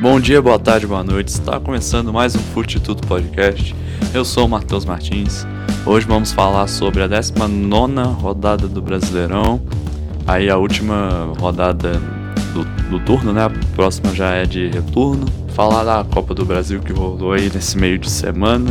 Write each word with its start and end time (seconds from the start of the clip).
Bom 0.00 0.20
dia, 0.20 0.40
boa 0.40 0.60
tarde, 0.60 0.86
boa 0.86 1.02
noite. 1.02 1.26
Está 1.26 1.58
começando 1.58 2.12
mais 2.12 2.36
um 2.36 2.38
Fute 2.38 2.78
Tudo 2.78 3.04
Podcast. 3.04 3.74
Eu 4.14 4.24
sou 4.24 4.46
o 4.46 4.48
Matheus 4.48 4.84
Martins. 4.84 5.44
Hoje 5.84 6.06
vamos 6.06 6.30
falar 6.30 6.68
sobre 6.68 7.02
a 7.02 7.08
19 7.08 8.12
rodada 8.12 8.68
do 8.68 8.80
Brasileirão. 8.80 9.60
Aí 10.24 10.48
a 10.48 10.56
última 10.56 11.32
rodada 11.40 11.94
do, 12.54 12.64
do, 12.88 13.00
turno, 13.00 13.32
né? 13.32 13.46
A 13.46 13.50
próxima 13.74 14.14
já 14.14 14.30
é 14.30 14.44
de 14.44 14.68
retorno. 14.68 15.26
Falar 15.48 15.82
da 15.82 16.04
Copa 16.04 16.32
do 16.32 16.44
Brasil 16.44 16.78
que 16.78 16.92
rolou 16.92 17.32
aí 17.32 17.50
nesse 17.52 17.76
meio 17.76 17.98
de 17.98 18.08
semana. 18.08 18.70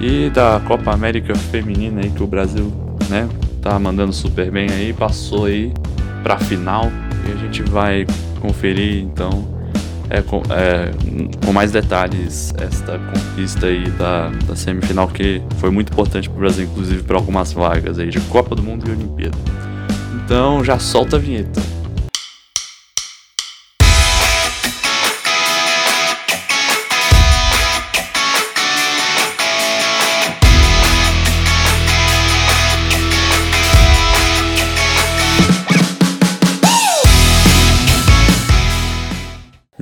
E 0.00 0.30
da 0.30 0.62
Copa 0.68 0.92
América 0.92 1.34
Feminina 1.34 2.00
aí 2.00 2.10
que 2.10 2.22
o 2.22 2.28
Brasil, 2.28 2.72
né? 3.10 3.28
Tá 3.60 3.76
mandando 3.76 4.12
super 4.12 4.52
bem 4.52 4.70
aí. 4.70 4.92
Passou 4.92 5.46
aí 5.46 5.72
pra 6.22 6.38
final. 6.38 6.92
E 7.28 7.32
a 7.32 7.36
gente 7.38 7.60
vai 7.64 8.06
conferir 8.40 9.02
então 9.02 9.53
é, 10.10 10.22
com, 10.22 10.42
é, 10.50 10.90
com, 11.44 11.52
mais 11.52 11.72
detalhes 11.72 12.52
esta 12.58 12.98
conquista 12.98 13.66
aí 13.66 13.88
da, 13.92 14.28
da 14.46 14.56
semifinal 14.56 15.08
que 15.08 15.42
foi 15.58 15.70
muito 15.70 15.92
importante 15.92 16.28
para 16.28 16.36
o 16.36 16.40
Brasil, 16.40 16.64
inclusive 16.64 17.02
para 17.02 17.16
algumas 17.16 17.52
vagas 17.52 17.98
aí 17.98 18.10
de 18.10 18.20
Copa 18.22 18.54
do 18.54 18.62
Mundo 18.62 18.88
e 18.88 18.92
Olimpíada. 18.92 19.38
Então 20.24 20.64
já 20.64 20.78
solta 20.78 21.16
a 21.16 21.18
vinheta. 21.18 21.60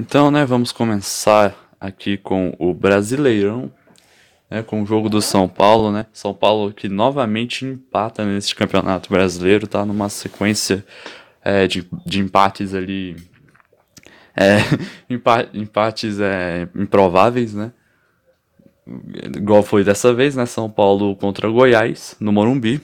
Então, 0.04 0.32
né, 0.32 0.44
vamos 0.44 0.72
começar 0.72 1.54
aqui 1.78 2.16
com 2.16 2.52
o 2.58 2.74
Brasileirão, 2.74 3.70
né, 4.50 4.60
com 4.60 4.82
o 4.82 4.84
jogo 4.84 5.08
do 5.08 5.22
São 5.22 5.48
Paulo, 5.48 5.92
né? 5.92 6.06
São 6.12 6.34
Paulo 6.34 6.72
que 6.72 6.88
novamente 6.88 7.64
empata 7.64 8.24
nesse 8.24 8.52
campeonato 8.52 9.08
brasileiro, 9.08 9.64
tá 9.64 9.86
numa 9.86 10.08
sequência 10.08 10.84
é, 11.40 11.68
de, 11.68 11.88
de 12.04 12.18
empates 12.18 12.74
ali, 12.74 13.14
é, 14.34 14.56
empates 15.54 16.18
é, 16.18 16.68
improváveis, 16.74 17.54
né? 17.54 17.72
Igual 19.36 19.62
foi 19.62 19.84
dessa 19.84 20.12
vez, 20.12 20.34
né? 20.34 20.46
São 20.46 20.68
Paulo 20.68 21.14
contra 21.14 21.48
Goiás, 21.48 22.16
no 22.18 22.32
Morumbi. 22.32 22.80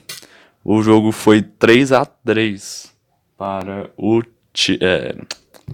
O 0.64 0.80
jogo 0.84 1.10
foi 1.10 1.42
3 1.42 1.90
a 1.90 2.06
3 2.06 2.94
para 3.36 3.90
o. 3.96 4.22
É, 4.80 5.16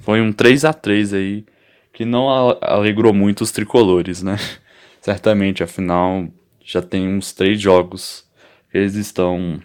foi 0.00 0.20
um 0.20 0.33
3 0.33 0.64
a 0.64 0.73
3 0.73 1.14
aí 1.14 1.45
que 1.92 2.05
não 2.05 2.28
alegrou 2.61 3.14
muito 3.14 3.42
os 3.42 3.53
tricolores, 3.53 4.23
né? 4.23 4.37
Certamente, 5.00 5.62
afinal, 5.62 6.27
já 6.64 6.83
tem 6.83 7.09
uns 7.09 7.33
três 7.33 7.61
jogos 7.61 8.25
que 8.70 8.78
eles 8.78 8.95
estão 8.95 9.61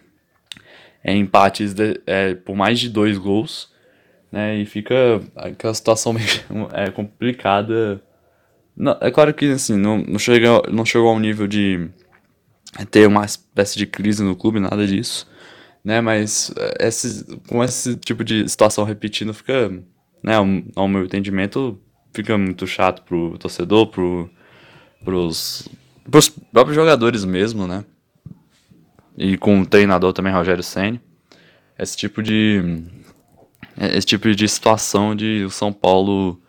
em 1.03 1.21
empates 1.21 1.73
de, 1.73 1.99
é, 2.05 2.35
por 2.35 2.55
mais 2.55 2.79
de 2.79 2.89
dois 2.89 3.17
gols, 3.17 3.71
né? 4.31 4.57
E 4.57 4.65
fica 4.65 5.21
aquela 5.35 5.73
situação 5.73 6.13
meio 6.13 6.27
é, 6.73 6.91
complicada. 6.91 8.01
Não, 8.75 8.97
é 9.01 9.09
claro 9.09 9.33
que 9.33 9.51
assim, 9.51 9.77
não, 9.77 9.97
não, 9.97 10.19
chega, 10.19 10.61
não 10.71 10.85
chegou 10.85 11.09
ao 11.09 11.19
nível 11.19 11.47
de 11.47 11.89
ter 12.91 13.07
uma 13.07 13.25
espécie 13.25 13.77
de 13.77 13.87
crise 13.87 14.23
no 14.23 14.35
clube, 14.35 14.59
nada 14.59 14.85
disso, 14.85 15.27
né? 15.83 16.01
Mas 16.01 16.53
é, 16.57 16.87
esse, 16.87 17.25
com 17.47 17.63
esse 17.63 17.95
tipo 17.95 18.23
de 18.23 18.47
situação 18.47 18.83
repetindo, 18.83 19.33
fica, 19.33 19.71
né, 20.23 20.35
ao 20.75 20.87
meu 20.87 21.05
entendimento, 21.05 21.79
fica 22.13 22.37
muito 22.37 22.65
chato 22.67 23.03
pro 23.03 23.37
torcedor, 23.37 23.87
pro, 23.87 24.29
pros, 25.03 25.67
pros 26.09 26.29
próprios 26.29 26.75
jogadores 26.75 27.23
mesmo, 27.23 27.67
né? 27.67 27.85
E 29.17 29.37
com 29.37 29.61
o 29.61 29.65
treinador 29.65 30.13
também, 30.13 30.33
Rogério 30.33 30.63
Senni. 30.63 31.01
Esse 31.77 31.97
tipo 31.97 32.23
de. 32.23 32.83
Esse 33.77 34.07
tipo 34.07 34.33
de 34.33 34.47
situação 34.47 35.15
de 35.15 35.43
o 35.45 35.49
São 35.49 35.71
Paulo, 35.71 36.41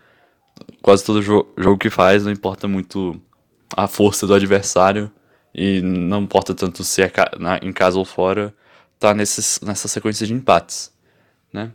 quase 0.83 1.05
todo 1.05 1.23
jo 1.23 1.47
jogo 1.57 1.79
que 1.79 1.91
faz, 1.91 2.25
não 2.25 2.33
importa 2.33 2.67
muito 2.67 3.21
a 3.77 3.87
força 3.87 4.27
do 4.27 4.35
adversário 4.35 5.11
e 5.55 5.81
não 5.81 6.23
importa 6.23 6.55
tanto 6.55 6.83
se 6.83 7.03
é 7.03 7.13
na, 7.39 7.59
em 7.59 7.73
casa 7.73 7.99
ou 7.99 8.05
fora, 8.05 8.55
tá 8.99 9.15
nesses, 9.15 9.61
nessa 9.61 9.89
sequência 9.89 10.27
de 10.27 10.35
empates, 10.35 10.93
né? 11.53 11.73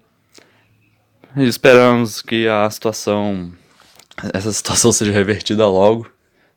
Esperamos 1.38 2.22
que 2.22 2.47
a 2.47 2.69
situação 2.69 3.51
essa 4.34 4.51
situação 4.53 4.91
seja 4.91 5.12
revertida 5.12 5.68
logo, 5.68 6.09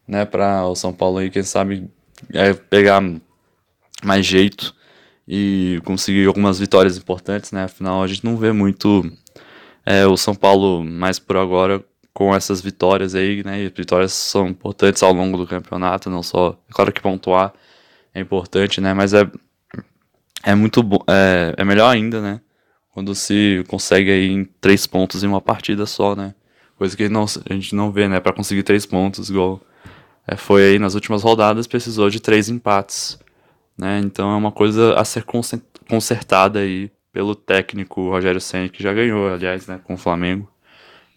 né, 0.06 0.24
para 0.24 0.66
o 0.66 0.74
São 0.74 0.92
Paulo 0.92 1.18
aí, 1.18 1.30
quem 1.30 1.42
sabe, 1.42 1.90
é, 2.32 2.54
pegar 2.54 3.02
mais 4.04 4.24
jeito 4.24 4.74
e 5.26 5.80
conseguir 5.84 6.26
algumas 6.26 6.58
vitórias 6.58 6.96
importantes, 6.96 7.52
né, 7.52 7.64
afinal 7.64 8.02
a 8.02 8.06
gente 8.06 8.24
não 8.24 8.36
vê 8.36 8.52
muito 8.52 9.10
é, 9.84 10.06
o 10.06 10.16
São 10.16 10.34
Paulo 10.34 10.84
mais 10.84 11.18
por 11.18 11.36
agora 11.36 11.84
com 12.14 12.34
essas 12.34 12.60
vitórias 12.60 13.14
aí, 13.14 13.42
né, 13.44 13.60
e 13.60 13.68
vitórias 13.68 14.12
são 14.12 14.48
importantes 14.48 15.02
ao 15.02 15.12
longo 15.12 15.36
do 15.36 15.46
campeonato, 15.46 16.08
não 16.08 16.22
só, 16.22 16.56
é 16.68 16.72
claro 16.72 16.92
que 16.92 17.00
pontuar 17.00 17.52
é 18.14 18.20
importante, 18.20 18.80
né, 18.80 18.94
mas 18.94 19.12
é, 19.12 19.28
é 20.44 20.54
muito 20.54 20.82
bom, 20.82 20.98
é, 21.08 21.54
é 21.56 21.64
melhor 21.64 21.88
ainda, 21.90 22.20
né, 22.20 22.40
quando 22.98 23.14
se 23.14 23.64
consegue 23.68 24.10
aí 24.10 24.28
em 24.28 24.44
três 24.60 24.84
pontos 24.84 25.22
em 25.22 25.28
uma 25.28 25.40
partida 25.40 25.86
só, 25.86 26.16
né, 26.16 26.34
Coisa 26.76 26.96
que 26.96 27.08
não, 27.08 27.26
a 27.48 27.54
gente 27.54 27.72
não 27.74 27.92
vê, 27.92 28.08
né? 28.08 28.20
Para 28.20 28.32
conseguir 28.32 28.62
três 28.62 28.86
pontos, 28.86 29.30
igual 29.30 29.60
é, 30.26 30.36
foi 30.36 30.62
aí 30.62 30.78
nas 30.78 30.94
últimas 30.94 31.22
rodadas, 31.22 31.66
precisou 31.66 32.08
de 32.08 32.20
três 32.20 32.48
empates. 32.48 33.18
Né? 33.76 34.00
Então 34.04 34.30
é 34.30 34.36
uma 34.36 34.52
coisa 34.52 34.94
a 34.94 35.04
ser 35.04 35.24
consertada 35.88 36.60
aí 36.60 36.90
pelo 37.12 37.34
técnico 37.34 38.10
Rogério 38.10 38.40
Senna, 38.40 38.68
que 38.68 38.80
já 38.82 38.92
ganhou, 38.92 39.32
aliás, 39.32 39.66
né, 39.66 39.80
com 39.82 39.94
o 39.94 39.98
Flamengo. 39.98 40.48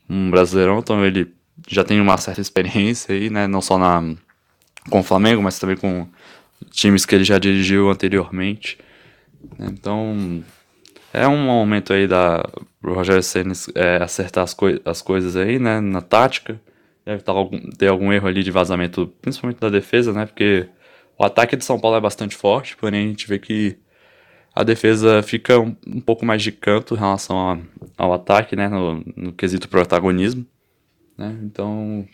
Um 0.10 0.32
brasileirão, 0.32 0.80
então 0.80 1.06
ele 1.06 1.32
já 1.68 1.84
tem 1.84 2.02
uma 2.02 2.18
certa 2.18 2.42
experiência 2.42 3.14
aí, 3.14 3.30
né? 3.30 3.48
Não 3.48 3.62
só 3.62 3.78
na, 3.78 4.16
com 4.90 5.00
o 5.00 5.04
Flamengo, 5.04 5.44
mas 5.44 5.60
também 5.60 5.78
com 5.78 6.08
times 6.72 7.06
que 7.06 7.14
ele 7.16 7.24
já 7.24 7.38
dirigiu 7.38 7.90
anteriormente. 7.90 8.80
Então, 9.60 10.44
é 11.14 11.28
um 11.28 11.38
momento 11.38 11.94
aí 11.94 12.08
da 12.08 12.44
o 12.84 12.94
Rogério 12.94 13.22
Senna 13.22 13.54
é, 13.76 13.98
acertar 13.98 14.44
as, 14.44 14.54
coi 14.54 14.82
as 14.86 15.02
coisas 15.02 15.36
aí, 15.36 15.60
né, 15.60 15.80
na 15.80 16.02
tática. 16.02 16.60
Deve 17.06 17.24
tá 17.24 17.32
algum, 17.32 17.60
ter 17.72 17.88
algum 17.88 18.12
erro 18.14 18.28
ali 18.28 18.44
de 18.44 18.52
vazamento, 18.52 19.08
principalmente 19.22 19.60
da 19.60 19.70
defesa, 19.70 20.14
né, 20.14 20.26
porque 20.26 20.68
o 21.18 21.26
ataque 21.26 21.56
de 21.56 21.66
São 21.66 21.80
Paulo 21.80 21.98
é 21.98 22.02
bastante 22.02 22.36
forte, 22.36 22.78
porém 22.78 23.06
a 23.06 23.08
gente 23.10 23.28
vê 23.28 23.40
que 23.40 23.78
a 24.56 24.64
defesa 24.64 25.24
fica 25.24 25.60
um, 25.60 25.76
um 25.88 26.02
pouco 26.02 26.26
mais 26.26 26.44
de 26.44 26.52
canto 26.52 26.96
em 26.96 27.00
relação 27.00 27.52
a, 27.52 27.60
ao 27.98 28.14
ataque, 28.14 28.56
né, 28.56 28.68
no, 28.70 29.04
no 29.16 29.34
quesito 29.34 29.68
protagonismo, 29.68 30.46
né, 31.18 31.38
então 31.44 32.08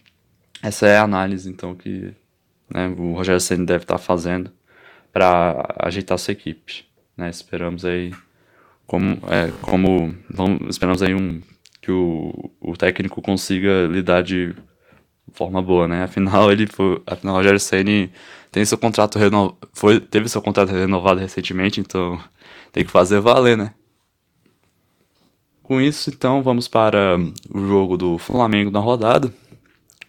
essa 0.64 0.88
é 0.88 0.98
a 0.98 1.04
análise, 1.04 1.50
então, 1.50 1.76
que 1.76 2.14
né, 2.70 2.88
o 2.98 3.14
Rogério 3.14 3.42
Senna 3.42 3.66
deve 3.66 3.84
estar 3.84 3.98
tá 3.98 4.00
fazendo 4.00 4.52
para 5.12 5.76
ajeitar 5.80 6.18
sua 6.18 6.32
equipe, 6.32 6.86
né, 7.18 7.30
esperamos 7.30 7.84
aí 7.84 8.14
como, 8.88 9.20
é, 9.30 9.52
como 9.62 10.16
vamos, 10.30 10.62
esperamos 10.70 11.04
aí 11.04 11.14
um, 11.14 11.42
que 11.82 11.92
o, 11.92 12.52
o 12.62 12.76
técnico 12.76 13.22
consiga 13.22 13.86
lidar 13.88 14.24
de 14.24 14.56
forma 15.34 15.62
boa, 15.62 15.88
né? 15.88 16.04
Afinal, 16.04 16.52
ele 16.52 16.66
foi, 16.66 17.02
afinal, 17.06 17.36
o 17.36 17.38
Rogério 17.38 17.60
Ceni 17.60 18.12
tem 18.52 18.66
seu 18.66 18.78
contrato 18.78 19.20
reno, 19.20 19.56
foi, 19.74 20.00
teve 20.00 20.30
seu 20.30 20.42
contrato 20.42 20.72
renovado 20.72 21.20
recentemente, 21.20 21.80
então 21.82 22.20
tem 22.72 22.84
que 22.86 22.92
fazer 22.92 23.20
valer, 23.20 23.58
né? 23.58 23.74
Com 25.62 25.82
isso, 25.82 26.10
então, 26.10 26.42
vamos 26.42 26.68
para 26.68 27.18
o 27.54 27.68
jogo 27.68 27.98
do 27.98 28.18
Flamengo 28.18 28.72
na 28.72 28.80
rodada. 28.80 29.34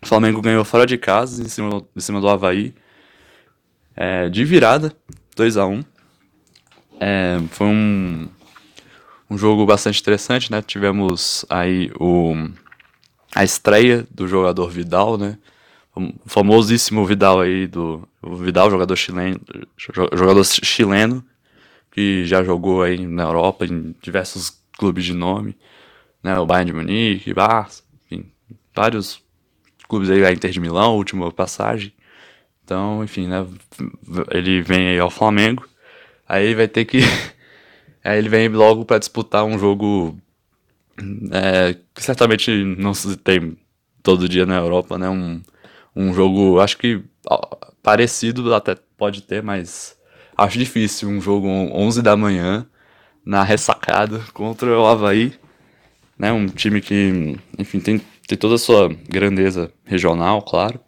O 0.00 0.06
Flamengo 0.06 0.40
ganhou 0.40 0.64
fora 0.64 0.86
de 0.86 0.96
casa, 0.96 1.42
em 1.42 1.48
cima, 1.48 1.84
em 1.96 2.00
cima 2.00 2.20
do 2.20 2.28
Havaí, 2.28 2.72
é, 3.96 4.28
de 4.28 4.44
virada, 4.44 4.92
2 5.34 5.56
a 5.56 5.66
1 5.66 5.84
é, 7.00 7.38
Foi 7.50 7.66
um, 7.66 8.28
um 9.30 9.36
jogo 9.36 9.66
bastante 9.66 10.00
interessante, 10.00 10.50
né? 10.50 10.62
Tivemos 10.62 11.44
aí 11.48 11.90
o, 11.98 12.34
a 13.34 13.44
estreia 13.44 14.06
do 14.10 14.26
jogador 14.26 14.68
Vidal, 14.70 15.18
né? 15.18 15.38
O 15.94 16.12
famosíssimo 16.26 17.04
Vidal 17.04 17.40
aí 17.40 17.66
do 17.66 18.08
Vidal, 18.22 18.70
jogador 18.70 18.96
chileno, 18.96 19.40
jogador 19.76 20.44
chileno 20.44 21.24
que 21.90 22.24
já 22.24 22.44
jogou 22.44 22.82
aí 22.82 23.06
na 23.06 23.24
Europa 23.24 23.66
em 23.66 23.94
diversos 24.00 24.62
clubes 24.78 25.04
de 25.04 25.14
nome, 25.14 25.56
né? 26.22 26.38
O 26.38 26.46
Bayern 26.46 26.70
de 26.70 26.76
Munique, 26.76 27.34
Barça, 27.34 27.82
enfim, 28.06 28.30
vários 28.74 29.20
clubes 29.88 30.08
aí, 30.10 30.24
a 30.24 30.32
Inter 30.32 30.50
de 30.50 30.60
Milão, 30.60 30.96
última 30.96 31.30
passagem. 31.32 31.92
Então, 32.64 33.02
enfim, 33.02 33.26
né? 33.26 33.46
Ele 34.30 34.62
vem 34.62 34.88
aí 34.88 34.98
ao 34.98 35.10
Flamengo. 35.10 35.66
Aí 36.28 36.54
vai 36.54 36.68
ter 36.68 36.84
que 36.84 37.00
Aí 38.08 38.18
ele 38.18 38.30
vem 38.30 38.48
logo 38.48 38.86
para 38.86 38.98
disputar 38.98 39.44
um 39.44 39.58
jogo 39.58 40.16
é, 41.30 41.76
que 41.94 42.02
certamente 42.02 42.50
não 42.78 42.94
se 42.94 43.16
tem 43.18 43.56
todo 44.02 44.28
dia 44.28 44.46
na 44.46 44.56
Europa, 44.56 44.96
né? 44.96 45.10
Um, 45.10 45.42
um 45.94 46.14
jogo, 46.14 46.58
acho 46.58 46.78
que 46.78 47.02
parecido 47.82 48.54
até 48.54 48.76
pode 48.96 49.22
ter, 49.22 49.42
mas 49.42 49.94
acho 50.36 50.58
difícil 50.58 51.08
um 51.10 51.20
jogo 51.20 51.48
11 51.48 52.00
da 52.00 52.16
manhã 52.16 52.66
na 53.24 53.42
ressacada 53.42 54.20
contra 54.32 54.78
o 54.78 54.86
Havaí, 54.86 55.34
né? 56.18 56.32
Um 56.32 56.46
time 56.46 56.80
que, 56.80 57.36
enfim, 57.58 57.78
tem, 57.78 58.00
tem 58.26 58.38
toda 58.38 58.54
a 58.54 58.58
sua 58.58 58.88
grandeza 59.06 59.70
regional, 59.84 60.40
claro, 60.40 60.80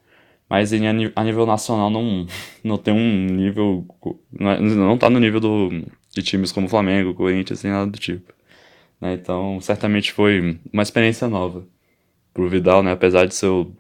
mas 0.49 0.73
em, 0.73 0.87
a 0.87 1.23
nível 1.25 1.45
nacional 1.45 1.91
não, 1.91 2.27
não 2.65 2.79
tem 2.79 2.95
um 2.95 3.27
nível, 3.27 3.87
não, 4.33 4.51
é, 4.51 4.59
não 4.59 4.97
tá 4.97 5.11
no 5.11 5.21
nível 5.21 5.39
do, 5.39 5.85
de 6.21 6.29
times 6.29 6.53
como 6.53 6.69
Flamengo, 6.69 7.15
Corinthians, 7.15 7.63
nem 7.63 7.73
nada 7.73 7.91
do 7.91 7.99
tipo. 7.99 8.33
Né? 9.01 9.15
Então, 9.15 9.61
certamente 9.61 10.13
foi 10.13 10.59
uma 10.73 10.83
experiência 10.83 11.29
nova 11.29 11.67
pro 12.35 12.49
Vidal, 12.49 12.83
né? 12.83 12.93
Apesar 12.93 13.27
de 13.27 13.35
seu 13.35 13.75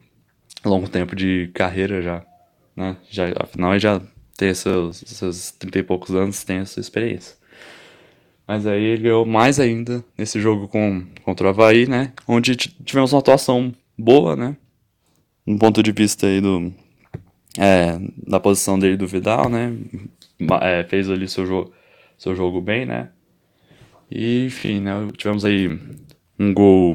longo 0.64 0.88
tempo 0.88 1.14
de 1.14 1.50
carreira 1.54 2.02
já, 2.02 2.24
né? 2.76 2.96
Já, 3.10 3.32
afinal, 3.38 3.72
ele 3.72 3.80
já 3.80 4.00
tem 4.36 4.54
seus, 4.54 5.02
seus 5.06 5.50
30 5.52 5.78
e 5.78 5.82
poucos 5.82 6.14
anos, 6.14 6.42
tem 6.44 6.58
essa 6.58 6.80
experiência. 6.80 7.36
Mas 8.46 8.66
aí 8.66 8.82
ele 8.82 9.02
ganhou 9.02 9.24
mais 9.24 9.60
ainda 9.60 10.02
nesse 10.18 10.40
jogo 10.40 10.66
com, 10.66 11.06
contra 11.22 11.46
o 11.46 11.50
Havaí, 11.50 11.86
né? 11.86 12.12
Onde 12.26 12.56
tivemos 12.56 13.12
uma 13.12 13.20
atuação 13.20 13.72
boa, 13.96 14.34
né? 14.34 14.56
Um 15.46 15.56
ponto 15.56 15.82
de 15.82 15.92
vista 15.92 16.26
aí 16.26 16.40
do. 16.40 16.72
É, 17.58 17.98
da 18.26 18.40
posição 18.40 18.78
dele 18.78 18.96
do 18.96 19.06
Vidal, 19.06 19.48
né? 19.48 19.76
É, 20.62 20.84
fez 20.84 21.10
ali 21.10 21.28
seu 21.28 21.46
jogo, 21.46 21.72
seu 22.20 22.36
jogo 22.36 22.60
bem, 22.60 22.84
né? 22.84 23.08
E, 24.10 24.44
enfim, 24.44 24.78
né? 24.78 24.92
Tivemos 25.16 25.42
aí 25.42 25.68
um 26.38 26.52
gol 26.52 26.94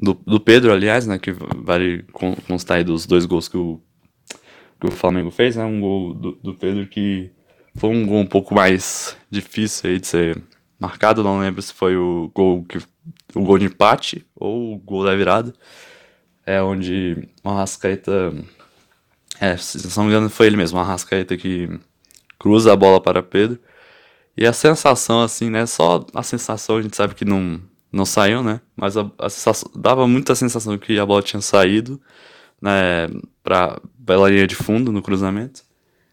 do, 0.00 0.14
do 0.14 0.38
Pedro, 0.38 0.72
aliás, 0.72 1.08
né? 1.08 1.18
Que 1.18 1.32
vale 1.32 2.04
constar 2.46 2.76
aí 2.76 2.84
dos 2.84 3.04
dois 3.04 3.26
gols 3.26 3.48
que 3.48 3.56
o, 3.56 3.80
que 4.80 4.86
o 4.86 4.92
Flamengo 4.92 5.32
fez, 5.32 5.56
né? 5.56 5.64
Um 5.64 5.80
gol 5.80 6.14
do, 6.14 6.32
do 6.36 6.54
Pedro 6.54 6.86
que 6.86 7.32
foi 7.74 7.90
um 7.90 8.06
gol 8.06 8.20
um 8.20 8.26
pouco 8.26 8.54
mais 8.54 9.16
difícil 9.28 9.90
aí 9.90 9.98
de 9.98 10.06
ser 10.06 10.40
marcado, 10.78 11.24
não 11.24 11.40
lembro 11.40 11.60
se 11.60 11.72
foi 11.72 11.96
o 11.96 12.30
gol 12.32 12.64
que 12.64 12.78
o 13.34 13.42
gol 13.42 13.58
de 13.58 13.66
empate 13.66 14.24
ou 14.36 14.74
o 14.74 14.78
gol 14.78 15.04
da 15.04 15.16
virada. 15.16 15.52
É 16.46 16.62
onde 16.62 17.28
o 17.42 17.48
Arrascaeta 17.48 18.32
é, 19.40 19.56
se 19.56 19.96
não 19.96 20.04
me 20.04 20.10
engano 20.10 20.30
foi 20.30 20.46
ele 20.46 20.56
mesmo, 20.56 20.78
o 20.78 20.80
Arrascaeta 20.80 21.36
que 21.36 21.68
cruza 22.38 22.72
a 22.72 22.76
bola 22.76 23.00
para 23.00 23.20
Pedro. 23.20 23.58
E 24.36 24.46
a 24.46 24.52
sensação 24.52 25.22
assim, 25.22 25.50
né, 25.50 25.66
só 25.66 26.04
a 26.14 26.22
sensação 26.22 26.78
a 26.78 26.82
gente 26.82 26.96
sabe 26.96 27.14
que 27.14 27.24
não 27.24 27.60
não 27.92 28.06
saiu, 28.06 28.42
né? 28.42 28.60
Mas 28.74 28.96
a, 28.96 29.10
a 29.18 29.28
sensação, 29.28 29.70
dava 29.76 30.06
muita 30.08 30.34
sensação 30.34 30.78
que 30.78 30.98
a 30.98 31.04
bola 31.04 31.22
tinha 31.22 31.42
saído, 31.42 32.00
né, 32.60 33.08
para 33.42 33.80
pela 34.06 34.30
linha 34.30 34.46
de 34.46 34.54
fundo 34.54 34.92
no 34.92 35.02
cruzamento 35.02 35.62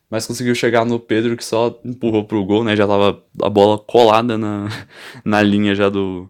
mas 0.09 0.25
conseguiu 0.25 0.55
chegar 0.55 0.85
no 0.85 0.99
Pedro 0.99 1.37
que 1.37 1.45
só 1.45 1.79
empurrou 1.85 2.25
pro 2.25 2.43
gol, 2.43 2.63
né? 2.63 2.75
Já 2.75 2.87
tava 2.87 3.23
a 3.43 3.49
bola 3.49 3.77
colada 3.77 4.37
na, 4.37 4.67
na 5.23 5.41
linha 5.41 5.75
já 5.75 5.89
do, 5.89 6.29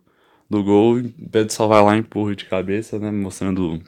do 0.49 0.63
gol. 0.63 0.97
O 0.97 1.29
Pedro 1.31 1.53
só 1.53 1.65
vai 1.67 1.81
lá 1.81 1.95
e 1.95 1.99
empurra 1.99 2.35
de 2.35 2.45
cabeça, 2.45 2.99
né? 2.99 3.09
Mostrando 3.09 3.81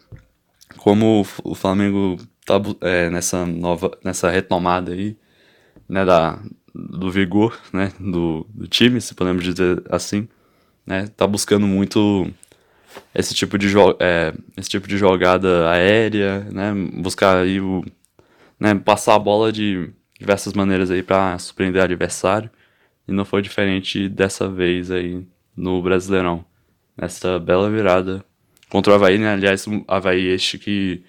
como 0.77 1.25
o 1.43 1.55
Flamengo 1.55 2.17
tá 2.45 2.55
é, 2.81 3.09
nessa 3.09 3.45
nova 3.45 3.91
nessa 4.03 4.29
retomada 4.29 4.93
aí, 4.93 5.17
né? 5.89 6.05
Da, 6.05 6.41
do 6.73 7.11
vigor, 7.11 7.59
né? 7.73 7.91
Do, 7.99 8.45
do 8.49 8.67
time, 8.67 9.01
se 9.01 9.15
podemos 9.15 9.43
dizer 9.43 9.83
assim, 9.89 10.27
né? 10.85 11.07
Tá 11.15 11.27
buscando 11.27 11.67
muito 11.67 12.29
esse 13.15 13.33
tipo 13.33 13.57
de, 13.57 13.67
é, 13.99 14.33
esse 14.57 14.69
tipo 14.69 14.87
de 14.87 14.97
jogada 14.97 15.69
aérea, 15.69 16.47
né? 16.51 16.73
Buscar 16.95 17.37
aí 17.37 17.59
o 17.59 17.83
né, 18.61 18.75
passar 18.75 19.15
a 19.15 19.19
bola 19.19 19.51
de 19.51 19.89
diversas 20.19 20.53
maneiras 20.53 20.91
aí 20.91 21.01
para 21.01 21.39
surpreender 21.39 21.81
o 21.81 21.83
adversário. 21.83 22.47
E 23.07 23.11
não 23.11 23.25
foi 23.25 23.41
diferente 23.41 24.07
dessa 24.07 24.47
vez 24.47 24.91
aí 24.91 25.25
no 25.57 25.81
Brasileirão. 25.81 26.45
Nessa 26.95 27.39
bela 27.39 27.71
virada 27.71 28.23
contra 28.69 28.93
o 28.93 28.95
Havaí, 28.95 29.17
né? 29.17 29.33
Aliás, 29.33 29.65
o 29.65 29.83
Havaí 29.87 30.27
este 30.27 30.59
que 30.59 31.03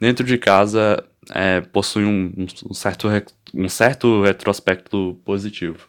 dentro 0.00 0.24
de 0.24 0.38
casa 0.38 1.04
é, 1.30 1.60
possui 1.60 2.04
um, 2.04 2.32
um, 2.70 2.72
certo, 2.72 3.08
um 3.54 3.68
certo 3.68 4.22
retrospecto 4.22 5.18
positivo. 5.24 5.88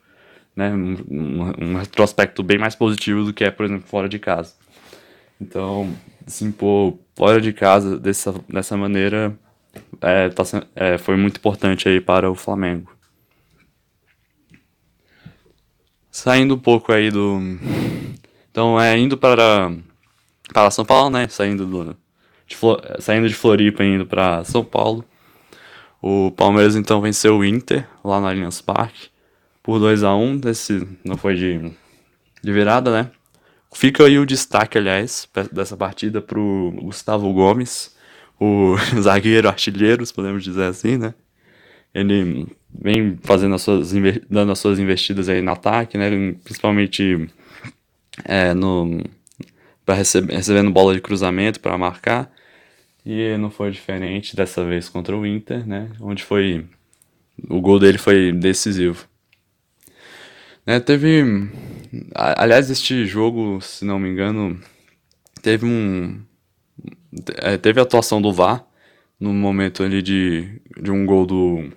Né? 0.56 0.72
Um, 0.72 0.96
um, 1.60 1.76
retrospecto 1.78 2.42
bem 2.44 2.58
mais 2.58 2.76
positivo 2.76 3.26
do 3.26 3.34
que 3.34 3.44
é, 3.44 3.52
por 3.52 3.66
exemplo, 3.66 3.88
fora 3.88 4.08
de 4.08 4.20
casa. 4.20 4.54
Então, 5.40 5.94
se 6.26 6.46
impor 6.46 6.98
fora 7.16 7.42
de 7.42 7.52
casa 7.52 8.00
dessa, 8.00 8.34
dessa 8.48 8.78
maneira 8.78 9.38
é, 10.02 10.30
tá, 10.30 10.44
é, 10.76 10.98
foi 10.98 11.18
muito 11.18 11.38
importante 11.38 11.90
aí 11.90 12.00
para 12.00 12.30
o 12.30 12.36
Flamengo. 12.36 12.92
Saindo 16.12 16.56
um 16.56 16.60
pouco 16.60 16.94
aí 16.94 17.12
do. 17.12 17.40
Então, 18.50 18.80
é 18.80 18.98
indo 18.98 19.18
para, 19.18 19.70
para 20.54 20.72
São 20.72 20.86
Paulo, 20.86 21.10
né? 21.10 21.28
Saindo, 21.28 21.66
do, 21.66 21.98
de 22.48 22.56
saindo 23.00 23.28
de 23.28 23.34
Floripa 23.34 23.84
indo 23.84 24.06
para 24.06 24.44
São 24.46 24.64
Paulo. 24.64 25.04
O 26.08 26.30
Palmeiras 26.30 26.76
então 26.76 27.02
venceu 27.02 27.36
o 27.36 27.44
Inter 27.44 27.84
lá 28.04 28.22
no 28.22 28.28
Allianz 28.28 28.62
Parque 28.62 29.08
por 29.64 29.80
2 29.80 30.04
a 30.04 30.16
1 30.16 30.42
Esse 30.46 30.88
não 31.04 31.18
foi 31.18 31.34
de, 31.34 31.72
de 32.44 32.54
virada, 32.54 32.92
né? 32.92 33.10
Fica 33.74 34.06
aí 34.06 34.20
o 34.20 34.26
destaque, 34.26 34.78
aliás, 34.78 35.28
dessa 35.52 35.76
partida 35.76 36.22
para 36.22 36.40
o 36.40 36.72
Gustavo 36.74 37.34
Gomes, 37.34 37.96
o 38.40 38.76
zagueiro 39.02 39.48
artilheiro, 39.48 40.04
podemos 40.14 40.44
dizer 40.44 40.66
assim, 40.66 40.96
né? 40.96 41.16
Ele 41.92 42.50
vem 42.72 43.18
fazendo 43.24 43.56
as 43.56 43.64
suas, 43.64 43.92
dando 44.30 44.52
as 44.52 44.60
suas 44.60 44.78
investidas 44.78 45.28
aí 45.28 45.42
no 45.42 45.54
ataque, 45.54 45.98
né? 45.98 46.36
Principalmente 46.44 47.28
é, 48.24 48.54
no 48.54 49.02
receber, 49.88 50.36
recebendo 50.36 50.70
bola 50.70 50.94
de 50.94 51.02
cruzamento 51.02 51.60
para 51.60 51.76
marcar. 51.80 52.32
E 53.06 53.38
não 53.38 53.52
foi 53.52 53.70
diferente 53.72 54.36
dessa 54.36 54.66
vez 54.66 54.90
contra 54.90 55.16
o 55.16 55.26
Inter, 55.26 55.68
né? 55.68 55.92
Onde 56.00 56.24
foi 56.24 56.66
o 57.50 57.62
gol 57.62 57.80
dele 57.80 57.98
foi 57.98 58.32
decisivo. 58.32 59.08
Né, 60.66 60.80
teve 60.80 61.24
aliás 62.16 62.72
este 62.72 63.06
jogo, 63.06 63.62
se 63.62 63.86
não 63.86 64.00
me 64.00 64.10
engano, 64.10 64.60
teve 65.42 65.66
um 65.66 66.24
é, 67.38 67.58
teve 67.58 67.80
a 67.80 67.84
atuação 67.84 68.22
do 68.22 68.34
VAR 68.34 68.66
no 69.20 69.32
momento 69.34 69.84
ali 69.84 70.02
de, 70.02 70.60
de 70.82 70.92
um 70.92 71.06
gol 71.06 71.26
do, 71.26 71.72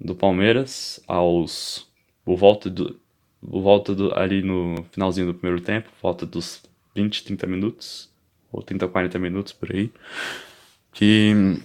do 0.00 0.14
Palmeiras 0.14 1.00
aos 1.06 1.88
por 2.24 2.36
volta 2.36 2.70
do 2.70 2.98
por 3.40 3.60
volta 3.60 3.94
do, 3.94 4.16
ali 4.18 4.42
no 4.42 4.84
finalzinho 4.90 5.26
do 5.26 5.34
primeiro 5.34 5.62
tempo, 5.62 5.88
volta 6.02 6.26
dos 6.26 6.62
20, 6.94 7.24
30 7.24 7.46
minutos 7.46 8.10
ou 8.50 8.62
30, 8.62 8.88
40 8.88 9.18
minutos 9.18 9.52
por 9.52 9.70
aí, 9.70 9.92
que 10.96 11.60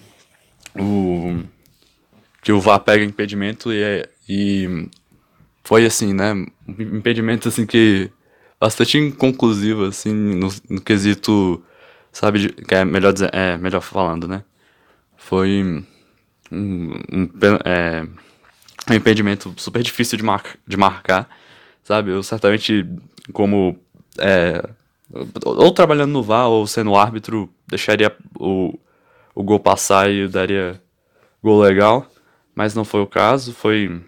o 0.78 1.42
que 2.42 2.52
o 2.52 2.60
VAR 2.60 2.80
pega 2.80 3.02
impedimento 3.02 3.72
e, 3.72 3.82
é, 3.82 4.08
e 4.28 4.88
foi 5.64 5.86
assim, 5.86 6.12
né, 6.12 6.32
um 6.34 6.48
impedimento 6.68 7.48
assim 7.48 7.64
que 7.64 8.10
bastante 8.60 8.98
inconclusivo 8.98 9.84
assim 9.84 10.12
no, 10.12 10.48
no 10.68 10.80
quesito 10.80 11.64
sabe, 12.12 12.50
que 12.50 12.74
é 12.74 12.84
melhor 12.84 13.12
dizer, 13.12 13.30
é 13.32 13.56
melhor 13.56 13.80
falando, 13.80 14.28
né? 14.28 14.44
Foi 15.16 15.84
um, 16.50 16.92
um, 17.10 17.28
é, 17.64 18.02
um 18.90 18.94
impedimento 18.94 19.54
super 19.56 19.82
difícil 19.82 20.18
de, 20.18 20.24
mar, 20.24 20.42
de 20.66 20.76
marcar, 20.76 21.26
sabe? 21.82 22.10
Eu 22.10 22.22
certamente, 22.22 22.86
como 23.32 23.78
é, 24.18 24.62
ou 25.42 25.72
trabalhando 25.72 26.12
no 26.12 26.22
VAR 26.22 26.48
ou 26.48 26.66
sendo 26.66 26.94
árbitro, 26.94 27.48
deixaria 27.66 28.14
o, 28.38 28.78
o 29.34 29.42
gol 29.42 29.60
passar 29.60 30.10
e 30.10 30.28
daria 30.28 30.80
gol 31.42 31.60
legal, 31.60 32.06
mas 32.54 32.74
não 32.74 32.84
foi 32.84 33.00
o 33.00 33.06
caso, 33.06 33.52
foi 33.52 34.02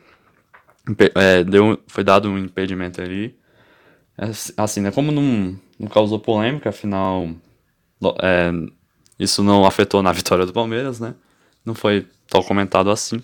é, 1.15 1.43
deu, 1.45 1.79
foi 1.87 2.05
dado 2.05 2.29
um 2.29 2.39
impedimento 2.39 3.01
ali. 3.01 3.37
É, 4.19 4.27
assim, 4.57 4.81
né? 4.81 4.91
Como 4.91 5.11
não, 5.11 5.59
não 5.79 5.89
causou 5.89 6.21
polêmica, 6.21 6.69
afinal 6.69 7.29
é, 8.23 8.53
isso 9.19 9.43
não 9.43 9.65
afetou 9.65 10.03
na 10.03 10.13
vitória 10.13 10.47
do 10.47 10.53
Palmeiras, 10.53 11.01
né? 11.01 11.15
Não 11.65 11.75
foi 11.75 12.07
tão 12.29 12.43
comentado 12.43 12.91
assim. 12.91 13.23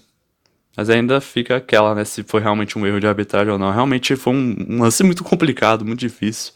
Mas 0.77 0.89
ainda 0.89 1.21
fica 1.21 1.57
aquela, 1.57 1.95
né? 1.95 2.05
Se 2.05 2.23
foi 2.23 2.41
realmente 2.41 2.79
um 2.79 2.87
erro 2.87 3.01
de 3.01 3.07
arbitragem 3.07 3.53
ou 3.53 3.59
não. 3.59 3.71
Realmente 3.71 4.17
foi 4.17 4.33
um, 4.33 4.57
um 4.69 4.83
lance 4.83 5.03
muito 5.03 5.23
complicado, 5.25 5.85
muito 5.85 6.01
difícil. 6.01 6.55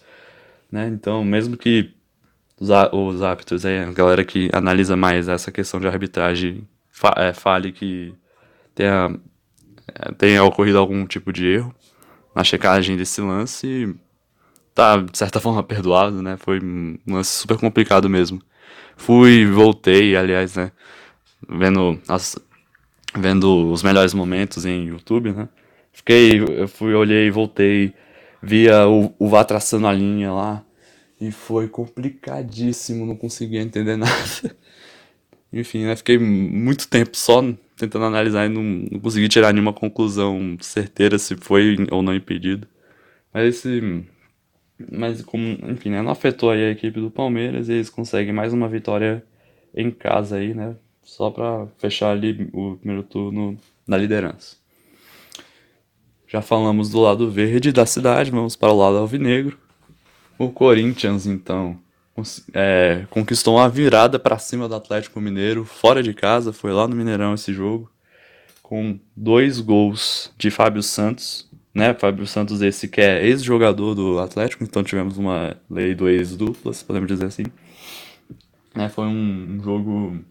Né? 0.71 0.89
Então, 0.89 1.25
mesmo 1.25 1.57
que 1.57 1.93
os, 2.59 2.69
os 2.93 3.23
árbitros, 3.23 3.65
aí, 3.67 3.81
a 3.81 3.93
galera 3.93 4.25
que 4.25 4.51
analisa 4.53 4.97
mais 4.97 5.29
essa 5.29 5.51
questão 5.51 5.81
de 5.81 5.87
arbitragem, 5.87 6.67
fa 6.91 7.15
é, 7.17 7.33
fale 7.33 7.73
que 7.73 8.15
tenha, 8.75 9.19
é, 9.89 10.13
tenha 10.13 10.45
ocorrido 10.45 10.79
algum 10.79 11.07
tipo 11.07 11.33
de 11.33 11.47
erro 11.47 11.75
na 12.35 12.45
checagem 12.45 12.97
desse 12.97 13.21
lance, 13.21 13.95
tá, 14.75 14.97
de 14.99 15.17
certa 15.17 15.41
forma, 15.41 15.63
perdoado, 15.63 16.23
né? 16.23 16.37
Foi 16.37 16.61
um 16.61 16.99
lance 17.07 17.31
super 17.31 17.59
complicado 17.59 18.09
mesmo. 18.09 18.41
fui, 18.97 19.47
voltei, 19.47 20.17
aliás, 20.17 20.57
né? 20.57 20.73
Vendo, 21.49 22.01
as, 22.09 22.37
vendo 23.17 23.71
os 23.73 23.83
melhores 23.83 24.15
momentos 24.15 24.65
em 24.67 24.89
YouTube, 24.89 25.33
né? 25.33 25.49
Fiquei, 25.93 26.43
eu 26.43 26.67
fui, 26.69 26.95
olhei, 26.95 27.31
voltei, 27.31 27.95
via 28.43 28.89
o, 28.89 29.15
o 29.19 29.29
VAR 29.29 29.45
traçando 29.45 29.87
a 29.87 29.93
linha 29.93 30.33
lá. 30.33 30.63
E 31.25 31.33
foi 31.33 31.69
complicadíssimo, 31.69 33.07
não 33.07 33.17
conseguia 33.17 33.63
entender 33.63 33.97
nada. 33.97 34.57
Enfim, 35.53 35.85
né? 35.85 35.97
Fiquei 35.97 36.19
muito 36.19 36.89
tempo 36.89 37.17
só 37.17 37.43
tentando 37.77 38.05
analisar 38.05 38.47
e 38.47 38.49
não, 38.49 38.63
não 38.63 39.01
consegui 39.01 39.29
tirar 39.29 39.53
nenhuma 39.53 39.73
conclusão 39.73 40.57
certeira 40.61 41.19
se 41.19 41.37
foi 41.37 41.77
ou 41.91 42.03
não 42.03 42.15
impedido. 42.15 42.67
Mas 43.33 43.57
esse. 43.57 44.05
Mas 44.91 45.23
como, 45.23 45.45
enfim, 45.71 45.91
né, 45.91 46.03
não 46.03 46.11
afetou 46.11 46.51
aí 46.51 46.65
a 46.65 46.71
equipe 46.71 47.01
do 47.01 47.11
Palmeiras 47.11 47.69
e 47.69 47.75
eles 47.75 47.89
conseguem 47.89 48.33
mais 48.33 48.53
uma 48.53 48.69
vitória 48.69 49.25
em 49.75 49.91
casa 49.91 50.37
aí, 50.37 50.53
né? 50.53 50.77
Só 51.03 51.31
para 51.31 51.67
fechar 51.79 52.11
ali 52.11 52.51
o 52.53 52.77
primeiro 52.77 53.03
turno 53.03 53.57
na 53.87 53.97
liderança. 53.97 54.57
Já 56.27 56.43
falamos 56.43 56.91
do 56.91 57.01
lado 57.01 57.31
verde 57.31 57.71
da 57.73 57.87
cidade, 57.87 58.31
vamos 58.31 58.57
para 58.57 58.73
o 58.73 58.77
lado 58.77 58.97
alvinegro. 58.99 59.64
O 60.39 60.51
Corinthians, 60.51 61.27
então, 61.27 61.79
é, 62.53 63.07
conquistou 63.11 63.57
uma 63.57 63.69
virada 63.69 64.19
para 64.19 64.39
cima 64.39 64.69
do 64.69 64.75
Atlético 64.75 65.21
Mineiro, 65.21 65.65
fora 65.65 66.03
de 66.03 66.15
casa, 66.15 66.53
foi 66.53 66.73
lá 66.73 66.87
no 66.87 66.97
Mineirão 66.97 67.35
esse 67.35 67.53
jogo, 67.53 67.91
com 68.63 68.99
dois 69.17 69.61
gols 69.61 70.33
de 70.37 70.51
Fábio 70.51 70.83
Santos, 70.83 71.49
né? 71.75 71.93
Fábio 71.95 72.27
Santos, 72.27 72.63
esse 72.63 72.89
que 72.89 73.01
é 73.01 73.25
ex-jogador 73.27 73.95
do 73.95 74.19
Atlético, 74.19 74.65
então 74.65 74.83
tivemos 74.83 75.19
uma 75.19 75.57
lei 75.69 75.95
do 75.95 76.09
ex-duplas, 76.09 76.83
podemos 76.83 77.09
dizer 77.09 77.27
assim. 77.27 77.45
É, 78.75 78.89
foi 78.89 79.07
um, 79.07 79.57
um, 79.57 79.63
jogo. 79.63 80.25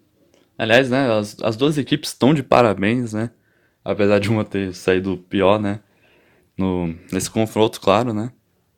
Aliás, 0.58 0.90
né? 0.90 1.12
As, 1.12 1.38
as 1.42 1.56
duas 1.56 1.78
equipes 1.78 2.10
estão 2.10 2.34
de 2.34 2.44
parabéns, 2.44 3.14
né? 3.14 3.30
Apesar 3.84 4.20
de 4.20 4.30
uma 4.30 4.46
ter 4.46 4.74
saído 4.74 5.18
pior, 5.30 5.60
né? 5.60 5.80
No, 6.58 6.94
nesse 7.12 7.30
confronto, 7.30 7.80
claro, 7.80 8.14
né? 8.14 8.32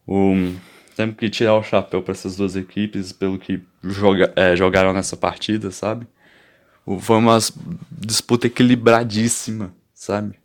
O 0.07 0.53
temos 0.95 1.15
que 1.17 1.29
tirar 1.29 1.55
o 1.55 1.63
chapéu 1.63 2.01
para 2.01 2.13
essas 2.13 2.35
duas 2.35 2.55
equipes 2.55 3.11
pelo 3.11 3.37
que 3.37 3.61
joga, 3.83 4.31
é, 4.35 4.55
jogaram 4.55 4.93
nessa 4.93 5.17
partida, 5.17 5.69
sabe? 5.69 6.07
Foi 6.99 7.17
uma 7.17 7.37
disputa 7.91 8.47
equilibradíssima, 8.47 9.73
sabe? 9.93 10.39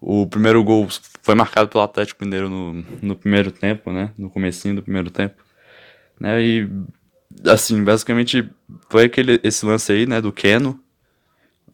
O 0.00 0.26
primeiro 0.26 0.62
gol 0.62 0.88
foi 1.22 1.34
marcado 1.34 1.68
pelo 1.68 1.82
Atlético 1.82 2.24
Mineiro 2.24 2.48
no, 2.48 2.84
no 3.02 3.16
primeiro 3.16 3.50
tempo, 3.50 3.90
né? 3.92 4.12
No 4.16 4.30
comecinho 4.30 4.76
do 4.76 4.82
primeiro 4.82 5.10
tempo. 5.10 5.42
Né? 6.18 6.40
E, 6.42 6.70
assim, 7.46 7.82
basicamente 7.82 8.48
foi 8.88 9.04
aquele, 9.04 9.40
esse 9.42 9.66
lance 9.66 9.90
aí, 9.90 10.06
né? 10.06 10.20
Do 10.20 10.32
Keno, 10.32 10.78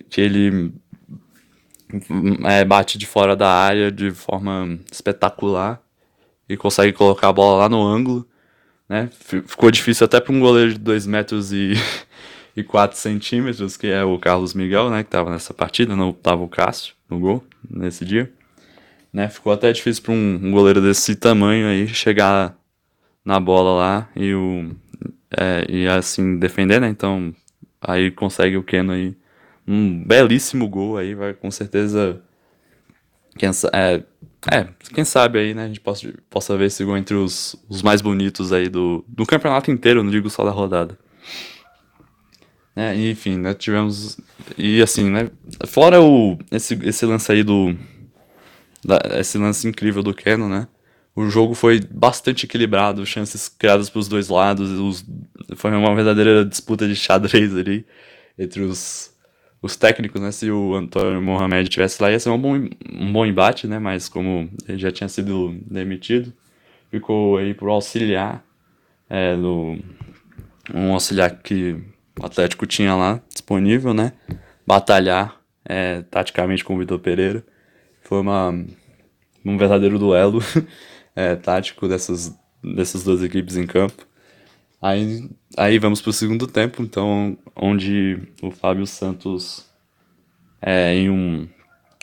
que 0.08 0.20
ele 0.20 0.72
é, 2.44 2.64
bate 2.64 2.96
de 2.96 3.06
fora 3.06 3.36
da 3.36 3.48
área 3.48 3.92
de 3.92 4.10
forma 4.10 4.78
espetacular 4.90 5.85
e 6.48 6.56
consegue 6.56 6.92
colocar 6.92 7.28
a 7.28 7.32
bola 7.32 7.58
lá 7.58 7.68
no 7.68 7.82
ângulo, 7.82 8.26
né? 8.88 9.08
Ficou 9.12 9.70
difícil 9.70 10.04
até 10.04 10.20
para 10.20 10.32
um 10.32 10.40
goleiro 10.40 10.72
de 10.72 10.78
2 10.78 11.06
metros 11.06 11.52
e, 11.52 11.74
e 12.56 12.62
4 12.62 12.96
centímetros, 12.96 13.76
que 13.76 13.88
é 13.88 14.04
o 14.04 14.18
Carlos 14.18 14.54
Miguel, 14.54 14.90
né? 14.90 15.02
Que 15.02 15.08
estava 15.08 15.30
nessa 15.30 15.52
partida, 15.52 15.96
não 15.96 16.10
estava 16.10 16.42
o 16.42 16.48
Cássio 16.48 16.94
no 17.10 17.18
gol 17.18 17.44
nesse 17.68 18.04
dia. 18.04 18.32
Né? 19.12 19.28
Ficou 19.28 19.52
até 19.52 19.72
difícil 19.72 20.02
para 20.02 20.12
um, 20.12 20.40
um, 20.42 20.50
goleiro 20.52 20.80
desse 20.80 21.16
tamanho 21.16 21.66
aí 21.66 21.88
chegar 21.88 22.56
na 23.24 23.40
bola 23.40 23.72
lá 23.74 24.08
e, 24.14 24.34
o, 24.34 24.70
é, 25.36 25.64
e 25.68 25.88
assim 25.88 26.38
defender, 26.38 26.80
né? 26.80 26.88
Então 26.88 27.34
aí 27.80 28.10
consegue 28.10 28.56
o 28.56 28.62
Keno 28.62 28.92
aí 28.92 29.16
um 29.66 30.04
belíssimo 30.04 30.68
gol 30.68 30.96
aí, 30.96 31.14
vai 31.14 31.34
com 31.34 31.50
certeza 31.50 32.22
é, 33.72 34.02
é, 34.50 34.68
quem 34.94 35.04
sabe 35.04 35.38
aí, 35.38 35.54
né, 35.54 35.64
a 35.64 35.66
gente 35.68 35.80
possa, 35.80 36.12
possa 36.30 36.56
ver 36.56 36.66
esse 36.66 36.84
gol 36.84 36.96
entre 36.96 37.14
os, 37.14 37.56
os 37.68 37.82
mais 37.82 38.00
bonitos 38.00 38.52
aí 38.52 38.68
do, 38.68 39.04
do 39.08 39.26
campeonato 39.26 39.70
inteiro, 39.70 40.02
não 40.02 40.10
digo 40.10 40.30
só 40.30 40.44
da 40.44 40.50
rodada. 40.50 40.98
É, 42.74 42.94
enfim, 42.94 43.38
né, 43.38 43.54
tivemos, 43.54 44.18
e 44.56 44.82
assim, 44.82 45.10
né, 45.10 45.30
fora 45.66 46.00
o, 46.00 46.38
esse, 46.50 46.74
esse 46.82 47.06
lance 47.06 47.32
aí 47.32 47.42
do, 47.42 47.74
da, 48.84 49.00
esse 49.18 49.38
lance 49.38 49.66
incrível 49.66 50.02
do 50.02 50.14
Keno, 50.14 50.48
né, 50.48 50.68
o 51.14 51.30
jogo 51.30 51.54
foi 51.54 51.80
bastante 51.80 52.44
equilibrado, 52.44 53.06
chances 53.06 53.48
criadas 53.48 53.88
para 53.88 53.98
os 53.98 54.08
dois 54.08 54.28
lados, 54.28 54.70
os, 54.70 55.04
foi 55.56 55.70
uma 55.70 55.94
verdadeira 55.94 56.44
disputa 56.44 56.86
de 56.86 56.94
xadrez 56.94 57.56
ali, 57.56 57.86
entre 58.38 58.60
os, 58.60 59.15
os 59.62 59.76
técnicos, 59.76 60.20
né? 60.20 60.30
Se 60.30 60.50
o 60.50 60.74
Antônio 60.74 61.20
Mohamed 61.20 61.68
tivesse 61.68 62.02
lá, 62.02 62.10
ia 62.10 62.20
ser 62.20 62.30
um 62.30 62.38
bom, 62.38 62.54
um 62.90 63.12
bom 63.12 63.26
embate, 63.26 63.66
né? 63.66 63.78
Mas 63.78 64.08
como 64.08 64.48
ele 64.68 64.78
já 64.78 64.90
tinha 64.90 65.08
sido 65.08 65.58
demitido, 65.66 66.32
ficou 66.90 67.36
aí 67.36 67.54
por 67.54 67.68
auxiliar, 67.68 68.44
é, 69.08 69.34
um 70.74 70.92
auxiliar 70.92 71.30
que 71.42 71.76
o 72.20 72.26
Atlético 72.26 72.66
tinha 72.66 72.94
lá 72.94 73.20
disponível, 73.28 73.92
né? 73.94 74.12
Batalhar 74.66 75.40
é, 75.64 76.02
taticamente 76.02 76.64
com 76.64 76.74
o 76.74 76.78
Vitor 76.78 76.98
Pereira. 76.98 77.44
Foi 78.02 78.20
uma, 78.20 78.50
um 79.44 79.58
verdadeiro 79.58 79.98
duelo 79.98 80.40
é, 81.14 81.34
tático 81.36 81.88
dessas, 81.88 82.36
dessas 82.62 83.04
duas 83.04 83.22
equipes 83.22 83.56
em 83.56 83.66
campo. 83.66 84.06
Aí, 84.86 85.28
aí 85.56 85.80
vamos 85.80 86.00
para 86.00 86.10
o 86.10 86.12
segundo 86.12 86.46
tempo, 86.46 86.80
então, 86.80 87.36
onde 87.56 88.22
o 88.40 88.52
Fábio 88.52 88.86
Santos, 88.86 89.68
é, 90.62 90.94
em 90.94 91.10
um, 91.10 91.48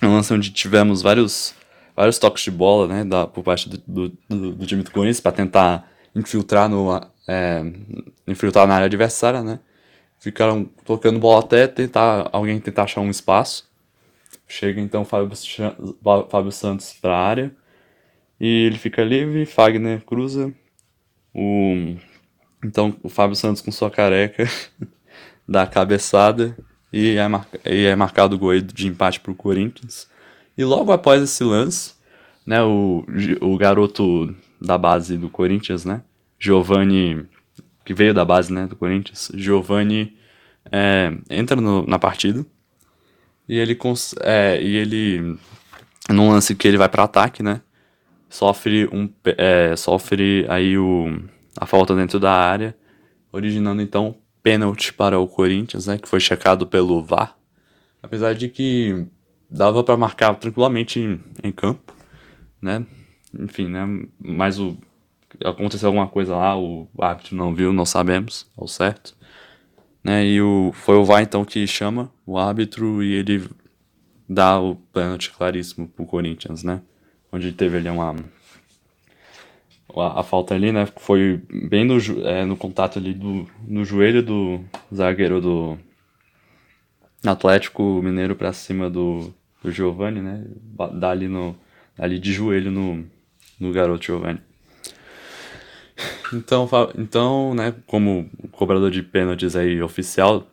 um 0.03 0.13
lance 0.13 0.33
onde 0.33 0.51
tivemos 0.51 1.01
vários, 1.01 1.55
vários 1.95 2.19
toques 2.19 2.43
de 2.43 2.51
bola 2.51 2.89
né, 2.89 3.05
da, 3.05 3.25
por 3.25 3.41
parte 3.41 3.69
do, 3.69 4.09
do, 4.27 4.51
do 4.51 4.65
time 4.65 4.83
do 4.83 4.91
Corinthians 4.91 5.21
para 5.21 5.31
tentar 5.31 5.89
infiltrar, 6.13 6.67
no, 6.67 6.93
é, 7.25 7.63
infiltrar 8.27 8.67
na 8.67 8.75
área 8.75 8.87
adversária, 8.87 9.41
né? 9.41 9.61
Ficaram 10.19 10.65
tocando 10.83 11.19
bola 11.19 11.39
até 11.39 11.67
tentar 11.67 12.29
alguém 12.33 12.59
tentar 12.59 12.83
achar 12.83 12.99
um 12.99 13.09
espaço. 13.09 13.65
Chega 14.45 14.81
então 14.81 15.05
Fábio, 15.05 15.31
Fábio 16.29 16.51
Santos 16.51 16.91
para 17.01 17.15
a 17.15 17.25
área 17.25 17.55
e 18.37 18.65
ele 18.65 18.77
fica 18.77 19.05
livre, 19.05 19.45
Fagner 19.45 20.03
cruza, 20.03 20.53
o 21.33 21.95
então 22.63 22.95
o 23.03 23.09
Fábio 23.09 23.35
Santos 23.35 23.61
com 23.61 23.71
sua 23.71 23.91
careca 23.91 24.47
dá 25.47 25.63
a 25.63 25.67
cabeçada 25.67 26.57
e 26.91 27.17
é, 27.17 27.27
mar... 27.27 27.47
e 27.65 27.85
é 27.85 27.95
marcado 27.95 28.35
o 28.35 28.39
gol 28.39 28.59
de 28.61 28.87
empate 28.87 29.19
para 29.19 29.31
o 29.31 29.35
Corinthians. 29.35 30.07
E 30.55 30.63
logo 30.63 30.91
após 30.91 31.21
esse 31.23 31.43
lance, 31.43 31.95
né, 32.45 32.61
o, 32.61 33.03
o 33.41 33.57
garoto 33.57 34.33
da 34.61 34.77
base 34.77 35.17
do 35.17 35.29
Corinthians, 35.29 35.83
né, 35.83 36.03
Giovanni, 36.39 37.25
que 37.83 37.93
veio 37.93 38.13
da 38.13 38.23
base 38.23 38.53
né, 38.53 38.67
do 38.67 38.75
Corinthians, 38.75 39.31
Giovanni 39.33 40.15
é, 40.71 41.11
entra 41.29 41.59
no, 41.59 41.85
na 41.87 41.97
partida 41.97 42.45
e 43.49 43.57
ele, 43.57 43.75
cons... 43.75 44.13
é, 44.21 44.61
e 44.61 44.75
ele, 44.75 45.37
num 46.09 46.29
lance 46.29 46.55
que 46.55 46.67
ele 46.67 46.77
vai 46.77 46.87
para 46.87 47.03
ataque, 47.03 47.41
né, 47.41 47.61
sofre 48.29 48.87
um 48.91 49.09
é, 49.25 49.75
sofre 49.75 50.45
aí 50.47 50.77
o 50.77 51.19
a 51.57 51.65
falta 51.65 51.95
dentro 51.95 52.19
da 52.19 52.31
área, 52.31 52.75
originando 53.31 53.81
então 53.81 54.15
pênalti 54.41 54.93
para 54.93 55.17
o 55.19 55.27
Corinthians, 55.27 55.87
né, 55.87 55.97
que 55.97 56.07
foi 56.07 56.19
checado 56.19 56.67
pelo 56.67 57.03
VAR. 57.03 57.37
Apesar 58.01 58.35
de 58.35 58.49
que 58.49 59.07
dava 59.49 59.83
para 59.83 59.95
marcar 59.95 60.35
tranquilamente 60.35 60.99
em, 60.99 61.19
em, 61.41 61.51
campo, 61.51 61.93
né? 62.61 62.85
Enfim, 63.39 63.67
né? 63.67 63.85
Mas 64.19 64.59
o 64.59 64.77
aconteceu 65.43 65.87
alguma 65.87 66.07
coisa 66.07 66.35
lá, 66.35 66.57
o 66.57 66.87
árbitro 66.99 67.35
não 67.35 67.55
viu, 67.55 67.71
não 67.71 67.85
sabemos 67.85 68.45
ao 68.57 68.67
certo, 68.67 69.15
né? 70.03 70.25
E 70.25 70.41
o 70.41 70.71
foi 70.73 70.95
o 70.95 71.05
VAR 71.05 71.21
então 71.21 71.45
que 71.45 71.65
chama 71.65 72.11
o 72.25 72.37
árbitro 72.37 73.01
e 73.01 73.13
ele 73.13 73.49
dá 74.27 74.59
o 74.59 74.75
pênalti 74.75 75.31
claríssimo 75.31 75.87
pro 75.87 76.05
Corinthians, 76.05 76.63
né? 76.63 76.81
Onde 77.31 77.51
teve 77.51 77.77
ali 77.77 77.89
uma 77.89 78.15
a, 80.01 80.19
a, 80.19 80.23
falta 80.23 80.53
ali, 80.53 80.71
né? 80.71 80.85
Foi 80.97 81.41
bem 81.69 81.85
no, 81.85 81.97
é, 82.25 82.45
no 82.45 82.55
contato 82.55 82.99
ali 82.99 83.13
do, 83.13 83.47
no 83.67 83.83
joelho 83.83 84.23
do 84.23 84.63
zagueiro 84.93 85.41
do 85.41 85.77
Atlético 87.25 88.01
Mineiro 88.03 88.35
para 88.35 88.53
cima 88.53 88.89
do, 88.89 89.33
do 89.63 89.71
Giovanni, 89.71 90.21
né? 90.21 90.45
Dá 90.93 91.11
ali, 91.11 91.27
no, 91.27 91.55
ali 91.97 92.19
de 92.19 92.33
joelho 92.33 92.71
no, 92.71 93.05
no 93.59 93.71
garoto 93.71 94.05
Giovanni. 94.05 94.41
Então, 96.33 96.67
então, 96.97 97.53
né, 97.53 97.73
como 97.85 98.29
cobrador 98.51 98.89
de 98.89 99.03
pênaltis 99.03 99.55
aí 99.55 99.81
oficial, 99.81 100.47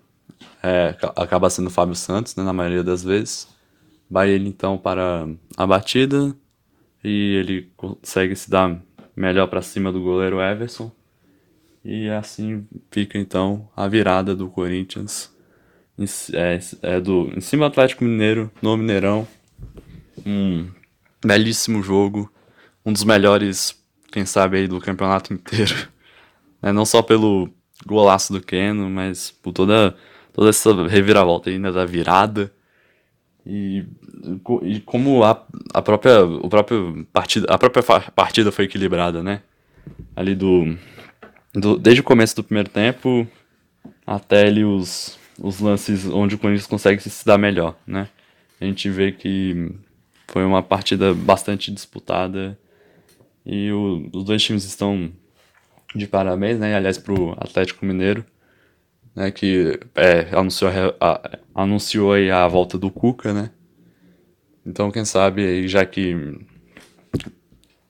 é, 0.62 0.94
acaba 1.16 1.48
sendo 1.48 1.68
o 1.68 1.70
Fábio 1.70 1.94
Santos, 1.94 2.36
né, 2.36 2.44
na 2.44 2.52
maioria 2.52 2.84
das 2.84 3.02
vezes. 3.02 3.48
Vai 4.10 4.30
ele 4.30 4.48
então 4.48 4.76
para 4.76 5.26
a 5.56 5.66
batida 5.66 6.34
e 7.02 7.34
ele 7.36 7.72
consegue 7.76 8.36
se 8.36 8.50
dar 8.50 8.80
melhor 9.20 9.46
para 9.48 9.60
cima 9.60 9.92
do 9.92 10.00
goleiro 10.00 10.40
Everson. 10.40 10.90
E 11.84 12.08
assim 12.08 12.66
fica 12.90 13.18
então 13.18 13.68
a 13.76 13.86
virada 13.86 14.34
do 14.34 14.48
Corinthians 14.48 15.34
em, 15.98 16.04
é, 16.34 16.58
é 16.82 17.00
do, 17.00 17.30
em 17.36 17.40
cima 17.40 17.66
do 17.66 17.72
Atlético 17.72 18.04
Mineiro, 18.04 18.50
no 18.62 18.76
Mineirão. 18.76 19.28
Um 20.24 20.68
belíssimo 21.24 21.82
jogo, 21.82 22.32
um 22.84 22.92
dos 22.92 23.04
melhores, 23.04 23.78
quem 24.10 24.24
sabe, 24.24 24.58
aí 24.58 24.68
do 24.68 24.80
campeonato 24.80 25.32
inteiro. 25.32 25.74
É, 26.62 26.70
não 26.72 26.84
só 26.84 27.00
pelo 27.00 27.48
golaço 27.86 28.34
do 28.34 28.42
Keno, 28.42 28.90
mas 28.90 29.30
por 29.30 29.50
toda, 29.50 29.96
toda 30.30 30.50
essa 30.50 30.86
reviravolta 30.86 31.48
ainda 31.48 31.72
da 31.72 31.86
virada. 31.86 32.52
E, 33.46 33.84
e 34.62 34.80
como 34.80 35.24
a, 35.24 35.46
a 35.72 35.82
própria, 35.82 36.24
o 36.24 36.48
próprio 36.48 37.06
partida, 37.12 37.46
a 37.48 37.58
própria 37.58 37.82
partida 38.10 38.52
foi 38.52 38.66
equilibrada, 38.66 39.22
né? 39.22 39.42
Ali 40.14 40.34
do, 40.34 40.76
do 41.54 41.78
desde 41.78 42.00
o 42.00 42.04
começo 42.04 42.36
do 42.36 42.44
primeiro 42.44 42.68
tempo 42.68 43.26
até 44.06 44.46
ali 44.46 44.64
os, 44.64 45.18
os 45.38 45.60
lances 45.60 46.04
onde 46.06 46.34
o 46.34 46.38
Corinthians 46.38 46.66
consegue 46.66 47.00
se 47.00 47.24
dar 47.24 47.38
melhor, 47.38 47.76
né? 47.86 48.08
A 48.60 48.64
gente 48.64 48.90
vê 48.90 49.12
que 49.12 49.72
foi 50.28 50.44
uma 50.44 50.62
partida 50.62 51.14
bastante 51.14 51.70
disputada 51.70 52.58
e 53.44 53.72
o, 53.72 54.08
os 54.12 54.24
dois 54.24 54.42
times 54.42 54.64
estão 54.64 55.10
de 55.94 56.06
parabéns, 56.06 56.58
né? 56.58 56.74
Aliás, 56.74 56.98
para 56.98 57.14
o 57.14 57.32
Atlético 57.32 57.86
Mineiro, 57.86 58.24
né? 59.14 59.30
Que 59.30 59.78
é, 59.94 60.28
anunciou, 60.36 60.70
a, 61.00 61.38
anunciou 61.54 62.12
aí 62.12 62.30
a 62.30 62.46
volta 62.48 62.78
do 62.78 62.90
Cuca, 62.90 63.32
né? 63.32 63.50
Então, 64.64 64.90
quem 64.90 65.04
sabe, 65.04 65.66
já 65.66 65.84
que 65.86 66.14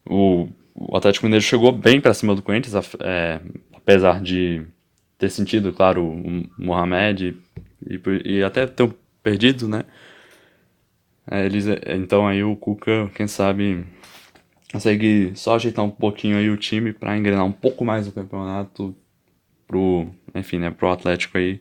o, 0.09 0.49
o 0.75 0.97
Atlético 0.97 1.27
Mineiro 1.27 1.45
chegou 1.45 1.73
bem 1.73 2.01
para 2.01 2.15
cima 2.15 2.35
do 2.35 2.43
Corinthians, 2.43 2.95
é, 3.01 3.41
apesar 3.75 4.21
de 4.21 4.67
ter 5.19 5.31
sentido, 5.31 5.73
claro, 5.73 6.05
o 6.05 6.49
Mohamed 6.57 7.37
e, 7.87 8.01
e 8.25 8.43
até 8.43 8.67
ter 8.67 8.91
perdido, 9.23 9.69
né? 9.69 9.85
É, 11.31 11.45
eles, 11.45 11.67
então 11.87 12.27
aí 12.27 12.43
o 12.43 12.57
Cuca, 12.57 13.11
quem 13.15 13.27
sabe, 13.27 13.85
consegue 14.73 15.33
só 15.35 15.57
ajeitar 15.57 15.85
um 15.85 15.91
pouquinho 15.91 16.37
aí 16.37 16.51
o 16.51 16.57
time 16.57 16.93
para 16.93 17.17
engrenar 17.17 17.45
um 17.45 17.53
pouco 17.53 17.85
mais 17.85 18.09
o 18.09 18.13
campeonato 18.13 18.95
pro, 19.71 20.09
enfim, 20.35 20.59
né, 20.59 20.71
pro 20.71 20.91
Atlético 20.91 21.39
aí 21.39 21.61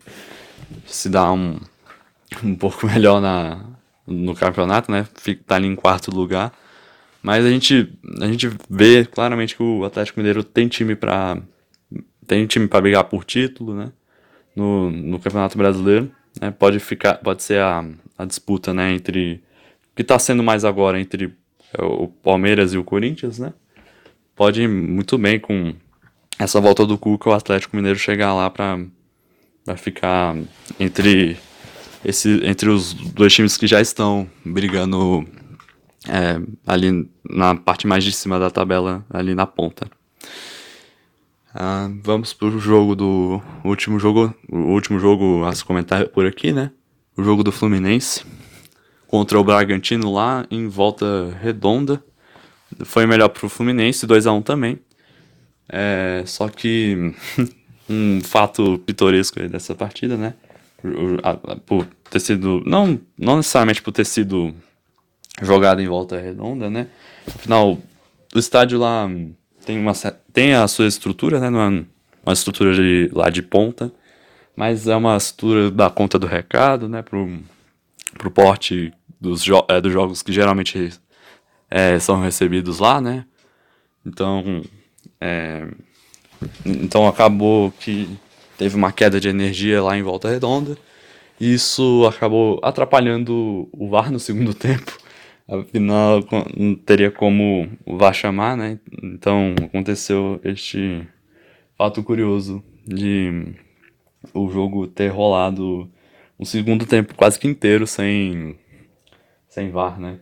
se 0.86 1.10
dar 1.10 1.32
um, 1.32 1.60
um 2.44 2.56
pouco 2.56 2.88
melhor 2.90 3.22
na, 3.22 3.64
no 4.08 4.34
campeonato, 4.34 4.92
né? 4.92 5.08
Fica, 5.16 5.44
tá 5.46 5.56
ali 5.56 5.68
em 5.68 5.76
quarto 5.76 6.10
lugar. 6.10 6.52
Mas 7.22 7.46
a 7.46 7.50
gente, 7.50 7.94
a 8.20 8.26
gente 8.26 8.50
vê 8.70 9.06
claramente 9.06 9.56
que 9.56 9.62
o 9.62 9.84
Atlético 9.84 10.20
Mineiro 10.20 10.44
tem 10.44 10.68
time 10.68 10.96
para 10.96 11.38
tem 12.26 12.46
time 12.46 12.68
para 12.68 12.82
brigar 12.82 13.04
por 13.06 13.24
título, 13.24 13.76
né? 13.76 13.92
No, 14.56 14.90
no 14.90 15.20
Campeonato 15.20 15.58
Brasileiro, 15.58 16.12
né? 16.42 16.52
Pode 16.52 16.80
ficar, 16.80 17.16
pode 17.16 17.44
ser 17.44 17.60
a, 17.62 17.86
a 18.18 18.26
disputa, 18.26 18.74
né, 18.74 18.94
entre 18.94 19.44
que 19.96 20.02
está 20.02 20.18
sendo 20.18 20.42
mais 20.42 20.64
agora 20.64 21.00
entre 21.00 21.34
é, 21.78 21.84
o 21.84 22.08
Palmeiras 22.08 22.74
e 22.74 22.78
o 22.78 22.84
Corinthians, 22.84 23.38
né? 23.38 23.54
Pode 24.36 24.62
ir 24.62 24.68
muito 24.68 25.18
bem 25.18 25.40
com 25.40 25.76
essa 26.40 26.62
volta 26.62 26.86
do 26.86 26.98
Cuca 26.98 27.30
o 27.30 27.34
Atlético 27.34 27.76
Mineiro 27.76 28.00
chegar 28.00 28.34
lá 28.34 28.50
para 28.50 28.80
ficar 29.76 30.36
entre 30.80 31.38
esse, 32.04 32.40
entre 32.46 32.70
os 32.70 32.94
dois 32.94 33.34
times 33.34 33.58
que 33.58 33.68
já 33.68 33.82
estão 33.82 34.28
brigando 34.46 35.28
é, 36.08 36.40
ali 36.66 37.10
na 37.30 37.56
parte 37.56 37.86
mais 37.86 38.06
de 38.06 38.14
cima 38.14 38.40
da 38.40 38.50
tabela, 38.50 39.06
ali 39.10 39.36
na 39.36 39.46
ponta. 39.46 39.92
Ah, 41.54 41.90
vamos 42.04 42.32
pro 42.32 42.58
jogo 42.58 42.96
do 42.96 43.42
último 43.66 44.00
jogo, 44.00 44.34
o 44.50 44.58
último 44.72 44.98
jogo 44.98 45.44
a 45.44 45.54
se 45.54 45.66
comentar 45.66 46.08
por 46.08 46.26
aqui, 46.26 46.54
né? 46.54 46.72
O 47.18 47.24
jogo 47.24 47.44
do 47.44 47.52
Fluminense 47.52 48.24
contra 49.08 49.38
o 49.38 49.44
Bragantino 49.44 50.14
lá 50.14 50.46
em 50.50 50.70
volta 50.70 51.38
redonda. 51.42 52.02
Foi 52.86 53.06
melhor 53.06 53.30
pro 53.30 53.50
Fluminense, 53.50 54.06
2 54.06 54.28
a 54.28 54.32
1 54.32 54.42
também. 54.44 54.80
É, 55.70 56.24
só 56.26 56.50
que 56.50 57.14
um 57.90 58.22
fato 58.22 58.80
pitoresco 58.80 59.40
dessa 59.48 59.76
partida, 59.76 60.18
né? 60.18 60.34
Por 61.66 61.86
ter 62.10 62.20
sido. 62.20 62.64
Não, 62.66 63.00
não 63.18 63.38
necessariamente 63.38 63.82
por 63.82 63.92
ter 63.92 64.06
sido 64.06 64.54
jogado 65.42 65.82
em 65.82 65.88
volta 65.88 66.20
redonda, 66.20 66.70
né? 66.70 66.88
Afinal, 67.28 67.78
o 68.34 68.40
estádio 68.40 68.80
lá 68.80 69.10
tem, 69.66 69.78
uma, 69.78 69.94
tem 70.34 70.54
a 70.54 70.68
sua 70.68 70.88
estrutura, 70.88 71.40
né? 71.40 71.50
Não 71.50 71.62
é 71.62 71.86
uma 72.26 72.34
estrutura 72.34 72.74
de, 72.74 73.10
lá 73.14 73.30
de 73.30 73.42
ponta, 73.42 73.92
mas 74.56 74.88
é 74.88 74.96
uma 74.96 75.18
estrutura 75.18 75.70
da 75.70 75.90
conta 75.90 76.18
do 76.18 76.28
recado, 76.28 76.88
né? 76.88 77.02
Pro, 77.02 77.40
pro 78.18 78.32
porte 78.32 78.94
dos, 79.20 79.44
jo 79.44 79.64
é, 79.68 79.82
dos 79.82 79.92
jogos 79.92 80.22
que 80.22 80.32
geralmente 80.32 80.92
é, 81.70 82.00
são 82.00 82.22
recebidos 82.22 82.80
lá, 82.80 83.02
né? 83.02 83.26
Então, 84.06 84.64
é, 85.22 85.68
então 86.66 87.08
acabou 87.08 87.72
que 87.72 88.18
teve 88.58 88.76
uma 88.76 88.92
queda 88.92 89.20
de 89.20 89.30
energia 89.30 89.82
lá 89.82 89.98
em 89.98 90.04
Volta 90.04 90.30
Redonda. 90.30 90.78
E 91.40 91.54
isso 91.54 92.06
acabou 92.06 92.60
atrapalhando 92.62 93.70
o 93.72 93.90
VAR 93.90 94.12
no 94.12 94.20
segundo 94.20 94.54
tempo. 94.56 94.98
Afinal, 95.48 96.24
não 96.56 96.76
teria 96.76 97.10
como 97.10 97.70
o 97.86 97.98
VAR 97.98 98.14
chamar, 98.14 98.56
né? 98.56 98.80
Então 99.02 99.56
aconteceu 99.64 100.40
este 100.44 101.08
fato 101.78 102.04
curioso 102.04 102.64
de 102.86 103.56
o 104.34 104.50
jogo 104.50 104.86
ter 104.88 105.08
rolado 105.08 105.90
um 106.40 106.46
segundo 106.46 106.86
tempo 106.86 107.16
quase 107.16 107.40
que 107.40 107.48
inteiro 107.48 107.88
sem 107.88 108.58
sem 109.48 109.72
VAR, 109.72 110.00
né? 110.00 110.20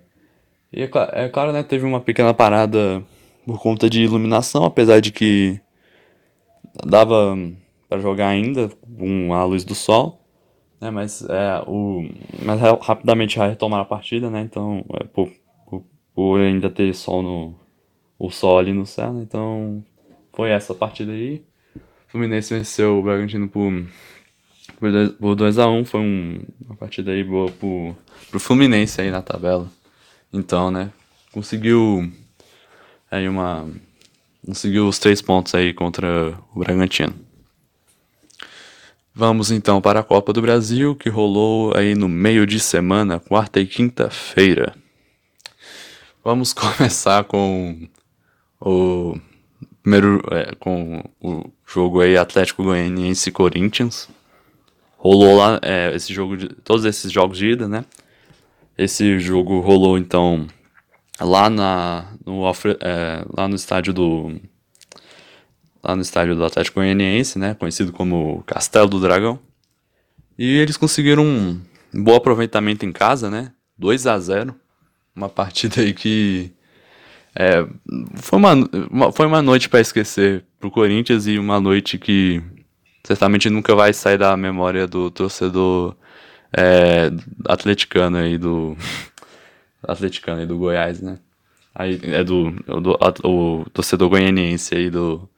E 0.71 0.83
é, 0.83 0.89
é 1.13 1.29
claro, 1.29 1.51
né, 1.51 1.63
teve 1.63 1.85
uma 1.85 1.99
pequena 1.99 2.33
parada 2.33 3.03
por 3.47 3.61
conta 3.61 3.89
de 3.89 4.03
iluminação, 4.03 4.65
apesar 4.65 4.99
de 4.99 5.09
que 5.09 5.57
dava 6.85 7.33
para 7.87 8.01
jogar 8.01 8.27
ainda 8.27 8.69
com 8.97 9.33
a 9.33 9.45
luz 9.45 9.63
do 9.63 9.73
sol, 9.73 10.21
né? 10.81 10.91
Mas 10.91 11.23
é 11.29 11.63
o 11.65 12.09
mas 12.43 12.59
rapidamente 12.81 13.37
já 13.37 13.47
retomaram 13.47 13.83
a 13.83 13.85
partida, 13.85 14.29
né? 14.29 14.41
Então, 14.41 14.83
é, 14.99 15.05
por, 15.05 15.31
por, 15.65 15.81
por, 16.13 16.41
ainda 16.41 16.69
ter 16.69 16.93
sol 16.93 17.23
no 17.23 17.55
o 18.19 18.29
sol 18.29 18.59
ali 18.59 18.73
no 18.73 18.85
céu, 18.85 19.13
né? 19.13 19.21
Então, 19.21 19.81
foi 20.33 20.49
essa 20.49 20.75
partida 20.75 21.13
aí. 21.13 21.41
O 21.75 22.11
Fluminense 22.11 22.53
venceu 22.53 22.99
o 22.99 23.01
Bragantino 23.01 23.47
por 23.47 23.71
por 25.19 25.35
2x1 25.37 25.79
um, 25.79 25.85
foi 25.85 26.01
um, 26.01 26.41
uma 26.65 26.75
partida 26.75 27.11
aí 27.11 27.23
boa 27.23 27.49
pro, 27.49 27.95
pro 28.29 28.41
Fluminense 28.41 28.99
aí 28.99 29.09
na 29.09 29.21
tabela. 29.21 29.71
Então, 30.33 30.69
né? 30.69 30.91
Conseguiu 31.31 32.11
aí 33.09 33.27
uma. 33.27 33.69
Conseguiu 34.45 34.87
os 34.87 34.99
três 34.99 35.21
pontos 35.21 35.53
aí 35.55 35.73
contra 35.73 36.37
o 36.53 36.59
Bragantino. 36.59 37.13
Vamos 39.13 39.51
então 39.51 39.81
para 39.81 40.01
a 40.01 40.03
Copa 40.03 40.31
do 40.31 40.41
Brasil, 40.41 40.95
que 40.95 41.09
rolou 41.09 41.75
aí 41.75 41.95
no 41.95 42.07
meio 42.07 42.45
de 42.45 42.59
semana, 42.59 43.19
quarta 43.19 43.59
e 43.59 43.65
quinta-feira. 43.65 44.75
Vamos 46.23 46.53
começar 46.53 47.23
com 47.23 47.87
o 48.61 49.17
primeiro 49.81 50.21
é, 50.31 50.53
com 50.55 51.03
o 51.21 51.51
jogo 51.65 52.01
aí 52.01 52.17
Atlético 52.17 52.63
Goianiense 52.63 53.31
Corinthians 53.31 54.09
rolou 54.97 55.37
lá 55.37 55.59
é, 55.61 55.95
esse 55.95 56.13
jogo 56.13 56.35
de 56.35 56.49
todos 56.49 56.83
esses 56.83 57.11
jogos 57.11 57.37
de 57.37 57.51
ida, 57.51 57.67
né? 57.67 57.85
Esse 58.77 59.19
jogo 59.19 59.59
rolou 59.59 59.97
então 59.97 60.47
lá 61.19 61.49
na 61.49 62.05
no 62.25 62.43
é, 62.81 63.25
lá 63.35 63.47
no 63.47 63.55
estádio 63.55 63.93
do 63.93 64.39
lá 65.83 65.95
no 65.95 66.01
estádio 66.01 66.35
do 66.35 66.43
Atlético 66.43 66.79
Goianiense, 66.79 67.39
né? 67.39 67.53
Conhecido 67.53 67.93
como 67.93 68.43
Castelo 68.45 68.89
do 68.89 68.99
Dragão. 68.99 69.39
E 70.37 70.57
eles 70.57 70.77
conseguiram 70.77 71.25
um 71.25 71.61
bom 71.93 72.15
aproveitamento 72.15 72.85
em 72.85 72.91
casa, 72.91 73.29
né? 73.29 73.51
2 73.77 74.07
a 74.07 74.19
0 74.19 74.55
Uma 75.15 75.29
partida 75.29 75.81
aí 75.81 75.93
que 75.93 76.51
é, 77.35 77.65
foi, 78.15 78.39
uma, 78.39 78.53
uma, 78.89 79.11
foi 79.11 79.25
uma 79.27 79.41
noite 79.41 79.69
para 79.69 79.79
esquecer 79.79 80.43
pro 80.59 80.71
Corinthians 80.71 81.27
e 81.27 81.37
uma 81.37 81.59
noite 81.59 81.97
que 81.97 82.41
certamente 83.03 83.49
nunca 83.49 83.75
vai 83.75 83.93
sair 83.93 84.17
da 84.17 84.35
memória 84.35 84.87
do 84.87 85.11
torcedor 85.11 85.95
é, 86.55 87.11
atleticano 87.45 88.17
aí 88.17 88.37
do 88.37 88.75
atleticano 89.83 90.41
aí 90.41 90.47
do 90.47 90.57
Goiás, 90.57 91.01
né? 91.01 91.19
Aí 91.73 91.99
é 92.03 92.23
do, 92.23 92.51
do 92.51 92.97
o 93.23 93.65
torcedor 93.71 94.09
goianiense 94.09 94.75
aí 94.75 94.89
do 94.89 95.29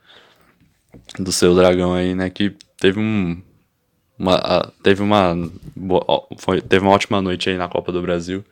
do 1.19 1.32
seu 1.32 1.56
dragão 1.56 1.93
aí, 1.93 2.15
né, 2.15 2.30
que 2.30 2.56
teve 2.80 2.99
um 2.99 3.41
uma, 4.17 4.71
teve 4.84 5.02
uma 5.02 5.36
foi, 6.38 6.62
teve 6.62 6.84
uma 6.86 6.93
ótima 6.93 7.21
noite 7.21 7.49
aí 7.49 7.58
na 7.58 7.69
Copa 7.69 7.91
do 7.91 8.02
Brasil, 8.02 8.43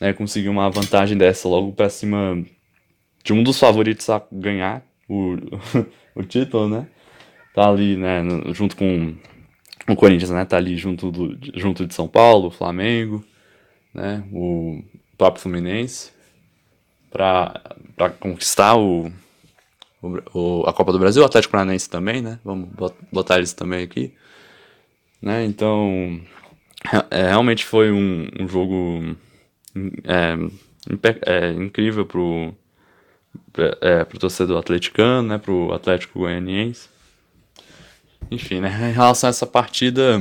né? 0.00 0.12
Conseguiu 0.12 0.52
uma 0.52 0.70
vantagem 0.70 1.16
dessa 1.16 1.48
logo 1.48 1.72
para 1.72 1.88
cima 1.88 2.44
de 3.24 3.32
um 3.32 3.42
dos 3.42 3.58
favoritos 3.58 4.08
a 4.10 4.22
ganhar 4.32 4.82
o, 5.08 5.36
o 6.14 6.22
título, 6.22 6.68
né? 6.68 6.86
tá 7.54 7.68
ali, 7.68 7.96
né, 7.96 8.22
junto 8.52 8.76
com 8.76 9.14
o 9.88 9.96
Corinthians, 9.96 10.30
né, 10.30 10.44
tá 10.44 10.56
ali 10.56 10.76
junto, 10.76 11.10
do, 11.10 11.38
junto 11.54 11.86
de 11.86 11.94
São 11.94 12.08
Paulo, 12.08 12.50
Flamengo, 12.50 13.24
né, 13.94 14.24
o 14.32 14.82
próprio 15.22 15.42
Fluminense, 15.42 16.10
para 17.08 18.10
conquistar 18.18 18.76
o, 18.76 19.12
o, 20.34 20.64
a 20.66 20.72
Copa 20.72 20.90
do 20.90 20.98
Brasil, 20.98 21.22
o 21.22 21.24
Atlético 21.24 21.52
Paranaense 21.52 21.88
também, 21.88 22.20
né, 22.20 22.40
vamos 22.44 22.68
botar 23.12 23.36
eles 23.36 23.52
também 23.52 23.84
aqui, 23.84 24.12
né, 25.20 25.44
então, 25.44 26.20
é, 27.08 27.28
realmente 27.28 27.64
foi 27.64 27.92
um, 27.92 28.26
um 28.40 28.48
jogo 28.48 29.14
é, 30.02 30.36
é, 31.24 31.52
incrível 31.52 32.04
pro, 32.04 32.52
é, 33.80 34.04
pro 34.04 34.18
torcedor 34.18 34.58
atleticano, 34.58 35.28
né, 35.28 35.38
pro 35.38 35.72
Atlético 35.72 36.18
Goianiense, 36.18 36.88
enfim, 38.28 38.58
né, 38.58 38.90
em 38.90 38.92
relação 38.92 39.28
a 39.28 39.30
essa 39.30 39.46
partida, 39.46 40.20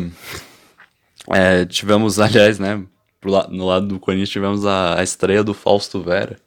é, 1.34 1.66
tivemos, 1.66 2.20
aliás, 2.22 2.60
né, 2.60 2.86
no 3.50 3.66
lado 3.66 3.88
do 3.88 4.00
Corinthians 4.00 4.30
tivemos 4.30 4.66
a, 4.66 5.00
a 5.00 5.04
estreia 5.04 5.44
do 5.44 5.54
Fausto 5.54 6.02
Vera 6.02 6.38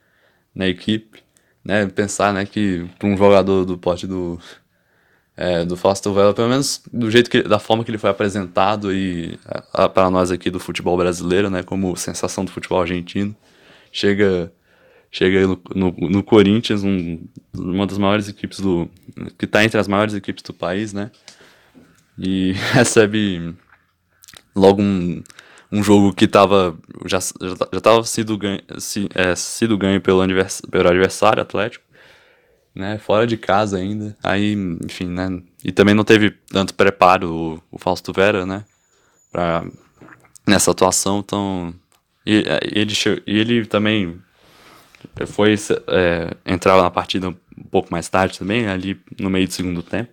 na 0.54 0.66
equipe, 0.66 1.22
né, 1.64 1.86
pensar, 1.86 2.32
né, 2.32 2.44
que 2.44 2.88
para 2.98 3.08
um 3.08 3.16
jogador 3.16 3.64
do 3.64 3.78
porte 3.78 4.06
do 4.06 4.38
é, 5.36 5.64
do 5.64 5.76
Fausto 5.76 6.12
Vera, 6.12 6.32
pelo 6.32 6.48
menos 6.48 6.82
do 6.92 7.10
jeito 7.10 7.28
que 7.28 7.42
da 7.42 7.58
forma 7.58 7.84
que 7.84 7.90
ele 7.90 7.98
foi 7.98 8.10
apresentado 8.10 8.92
e 8.92 9.38
para 9.92 10.08
nós 10.10 10.30
aqui 10.30 10.48
do 10.50 10.60
futebol 10.60 10.96
brasileiro, 10.96 11.50
né, 11.50 11.62
como 11.62 11.96
sensação 11.96 12.44
do 12.44 12.52
futebol 12.52 12.80
argentino, 12.80 13.34
chega 13.90 14.52
chega 15.10 15.46
no, 15.46 15.60
no, 15.74 15.92
no 15.92 16.22
Corinthians, 16.24 16.82
um, 16.82 17.20
uma 17.54 17.86
das 17.86 17.98
maiores 17.98 18.28
equipes 18.28 18.58
do 18.60 18.88
que 19.38 19.44
está 19.44 19.64
entre 19.64 19.78
as 19.78 19.86
maiores 19.88 20.14
equipes 20.14 20.42
do 20.42 20.52
país, 20.52 20.92
né, 20.92 21.10
e 22.18 22.52
recebe 22.72 23.54
logo 24.54 24.82
um, 24.82 25.22
um 25.74 25.82
jogo 25.82 26.14
que 26.14 26.28
tava, 26.28 26.78
já 27.04 27.18
já 27.18 27.78
estava 27.78 28.04
sido 28.04 28.38
ganho, 28.38 28.60
si, 28.78 29.08
é, 29.12 29.34
sido 29.34 29.76
ganho 29.76 30.00
pelo, 30.00 30.22
pelo 30.70 30.88
adversário 30.88 31.42
Atlético, 31.42 31.84
né, 32.72 32.98
fora 32.98 33.26
de 33.26 33.36
casa 33.36 33.78
ainda. 33.78 34.16
Aí, 34.22 34.54
enfim, 34.84 35.06
né, 35.06 35.42
e 35.64 35.72
também 35.72 35.94
não 35.94 36.04
teve 36.04 36.30
tanto 36.30 36.74
preparo 36.74 37.32
o, 37.32 37.62
o 37.72 37.78
Fausto 37.78 38.12
Vera, 38.12 38.46
né, 38.46 38.64
para 39.32 39.64
nessa 40.46 40.70
atuação, 40.70 41.18
então 41.18 41.74
e, 42.24 42.44
é, 42.46 42.60
ele 42.72 42.92
e 43.26 43.38
ele 43.38 43.66
também 43.66 44.20
foi 45.26 45.54
é, 45.88 46.36
entrar 46.46 46.80
na 46.80 46.90
partida 46.90 47.30
um 47.30 47.64
pouco 47.70 47.88
mais 47.90 48.08
tarde 48.08 48.38
também, 48.38 48.68
ali 48.68 49.00
no 49.18 49.28
meio 49.28 49.48
do 49.48 49.52
segundo 49.52 49.82
tempo. 49.82 50.12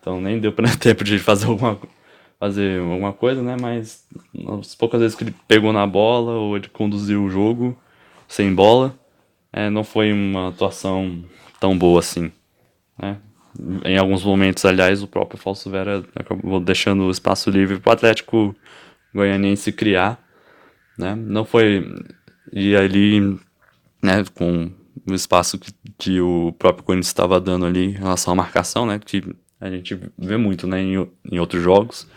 Então 0.00 0.20
nem 0.20 0.38
deu 0.38 0.52
para 0.52 0.74
tempo 0.78 1.04
de 1.04 1.18
fazer 1.18 1.46
alguma, 1.46 1.78
fazer 2.40 2.80
alguma 2.80 3.12
coisa, 3.12 3.42
né? 3.42 3.54
Mas 3.60 4.08
as 4.62 4.74
poucas 4.74 5.00
vezes 5.00 5.14
que 5.14 5.24
ele 5.24 5.34
pegou 5.46 5.74
na 5.74 5.86
bola 5.86 6.32
ou 6.32 6.56
ele 6.56 6.68
conduziu 6.68 7.22
o 7.22 7.30
jogo 7.30 7.78
sem 8.26 8.52
bola, 8.54 8.98
é, 9.52 9.68
não 9.68 9.84
foi 9.84 10.10
uma 10.10 10.48
atuação 10.48 11.22
tão 11.60 11.76
boa 11.76 12.00
assim, 12.00 12.32
né? 12.98 13.18
Em 13.84 13.98
alguns 13.98 14.24
momentos, 14.24 14.64
aliás, 14.64 15.02
o 15.02 15.08
próprio 15.08 15.38
Falso 15.38 15.68
Vera 15.68 16.04
acabou 16.14 16.60
deixando 16.60 17.02
o 17.02 17.10
espaço 17.10 17.50
livre 17.50 17.78
para 17.78 17.90
o 17.90 17.92
Atlético 17.92 18.56
Goianiense 19.14 19.72
criar, 19.72 20.18
né? 20.96 21.14
Não 21.14 21.44
foi 21.44 21.84
e 22.52 22.74
ali, 22.74 23.20
né? 24.02 24.24
Com 24.34 24.70
o 25.06 25.14
espaço 25.14 25.58
que, 25.58 25.72
que 25.98 26.20
o 26.20 26.52
próprio 26.58 26.84
Corinthians 26.84 27.08
estava 27.08 27.40
dando 27.40 27.66
ali 27.66 27.86
em 27.86 27.90
relação 27.90 28.32
à 28.32 28.36
marcação, 28.36 28.86
né? 28.86 28.98
Que 28.98 29.22
a 29.60 29.70
gente 29.70 29.98
vê 30.16 30.36
muito 30.36 30.66
né, 30.66 30.80
em, 30.80 31.10
em 31.30 31.38
outros 31.38 31.62
jogos. 31.62 32.08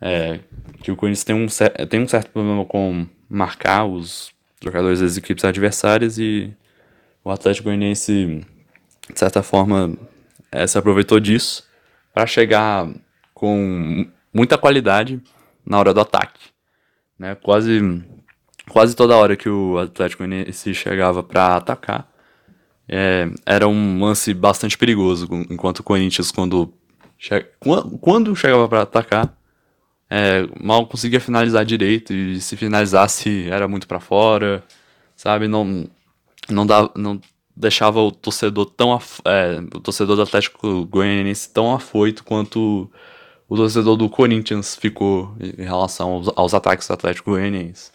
É, 0.00 0.40
que 0.82 0.90
o 0.90 0.96
Corinthians 0.96 1.24
tem 1.24 1.34
um, 1.34 1.46
tem 1.88 2.00
um 2.00 2.08
certo 2.08 2.30
problema 2.30 2.64
com 2.64 3.06
marcar 3.28 3.86
os 3.86 4.32
jogadores 4.62 5.00
das 5.00 5.16
equipes 5.16 5.44
adversárias 5.44 6.18
e 6.18 6.52
o 7.24 7.30
Atlético 7.30 7.68
Goianiense, 7.68 8.44
de 9.12 9.18
certa 9.18 9.42
forma, 9.42 9.96
é, 10.50 10.66
se 10.66 10.76
aproveitou 10.76 11.20
disso 11.20 11.64
para 12.12 12.26
chegar 12.26 12.88
com 13.32 14.06
muita 14.34 14.58
qualidade 14.58 15.22
na 15.64 15.78
hora 15.78 15.94
do 15.94 16.00
ataque. 16.00 16.50
Né? 17.18 17.36
Quase, 17.36 18.04
quase 18.68 18.96
toda 18.96 19.16
hora 19.16 19.36
que 19.36 19.48
o 19.48 19.78
Atlético 19.78 20.24
Goianiense 20.24 20.74
chegava 20.74 21.22
para 21.22 21.56
atacar, 21.56 22.11
é, 22.94 23.26
era 23.46 23.66
um 23.66 24.04
lance 24.04 24.34
bastante 24.34 24.76
perigoso, 24.76 25.26
enquanto 25.48 25.78
o 25.78 25.82
Corinthians, 25.82 26.30
quando, 26.30 26.74
che 27.16 27.48
quando 27.58 28.36
chegava 28.36 28.68
para 28.68 28.82
atacar, 28.82 29.34
é, 30.10 30.46
mal 30.62 30.86
conseguia 30.86 31.18
finalizar 31.18 31.64
direito, 31.64 32.12
e 32.12 32.38
se 32.38 32.54
finalizasse 32.54 33.48
era 33.48 33.66
muito 33.66 33.88
para 33.88 33.98
fora, 33.98 34.62
sabe? 35.16 35.48
Não, 35.48 35.88
não, 36.50 36.66
dava, 36.66 36.92
não 36.94 37.18
deixava 37.56 37.98
o 37.98 38.12
torcedor 38.12 38.66
tão 38.66 39.00
é, 39.24 39.58
o 39.74 39.80
torcedor 39.80 40.14
do 40.16 40.22
Atlético 40.22 40.84
Goianiense 40.84 41.48
tão 41.48 41.74
afoito 41.74 42.22
quanto 42.22 42.90
o 43.48 43.56
torcedor 43.56 43.96
do 43.96 44.10
Corinthians 44.10 44.76
ficou 44.76 45.34
em 45.40 45.64
relação 45.64 46.10
aos, 46.10 46.28
aos 46.36 46.52
ataques 46.52 46.86
do 46.86 46.92
Atlético 46.92 47.30
Goianiense, 47.30 47.90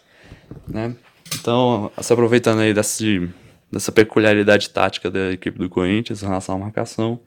né? 0.66 0.96
Então, 1.38 1.92
se 2.00 2.12
aproveitando 2.12 2.60
aí 2.60 2.74
desse 2.74 3.30
dessa 3.70 3.92
peculiaridade 3.92 4.70
tática 4.70 5.10
da 5.10 5.32
equipe 5.32 5.58
do 5.58 5.68
Corinthians 5.68 6.22
em 6.22 6.26
relação 6.26 6.56
à 6.56 6.58
marcação, 6.58 7.20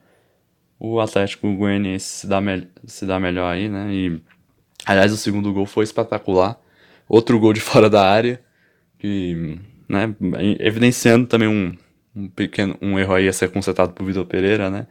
o 0.78 1.00
Atlético 1.00 1.54
Goianiense 1.54 2.04
se 2.04 2.26
dá, 2.26 2.40
se 2.84 3.06
dá 3.06 3.20
melhor 3.20 3.52
aí, 3.52 3.68
né? 3.68 3.88
E, 3.92 4.20
aliás, 4.84 5.12
o 5.12 5.16
segundo 5.16 5.52
gol 5.52 5.64
foi 5.64 5.84
espetacular. 5.84 6.60
Outro 7.08 7.38
gol 7.38 7.52
de 7.52 7.60
fora 7.62 7.88
da 7.88 8.04
área, 8.04 8.42
que, 8.98 9.58
né, 9.88 10.14
evidenciando 10.58 11.26
também 11.26 11.48
um, 11.48 11.76
um 12.16 12.28
pequeno 12.28 12.76
um 12.82 12.98
erro 12.98 13.14
aí 13.14 13.28
a 13.28 13.32
ser 13.32 13.50
consertado 13.50 13.92
por 13.92 14.04
Vitor 14.04 14.26
Pereira, 14.26 14.70
né? 14.70 14.86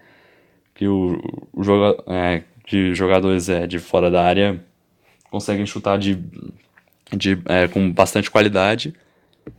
Que 0.74 0.88
o, 0.88 1.20
o 1.52 1.64
joga, 1.64 2.02
é, 2.08 2.44
que 2.66 2.96
jogadores 2.96 3.50
é, 3.50 3.68
de 3.68 3.78
fora 3.78 4.10
da 4.10 4.24
área 4.24 4.64
conseguem 5.30 5.66
chutar 5.66 5.98
de, 5.98 6.18
de, 7.12 7.38
é, 7.46 7.68
com 7.68 7.92
bastante 7.92 8.32
qualidade 8.32 8.94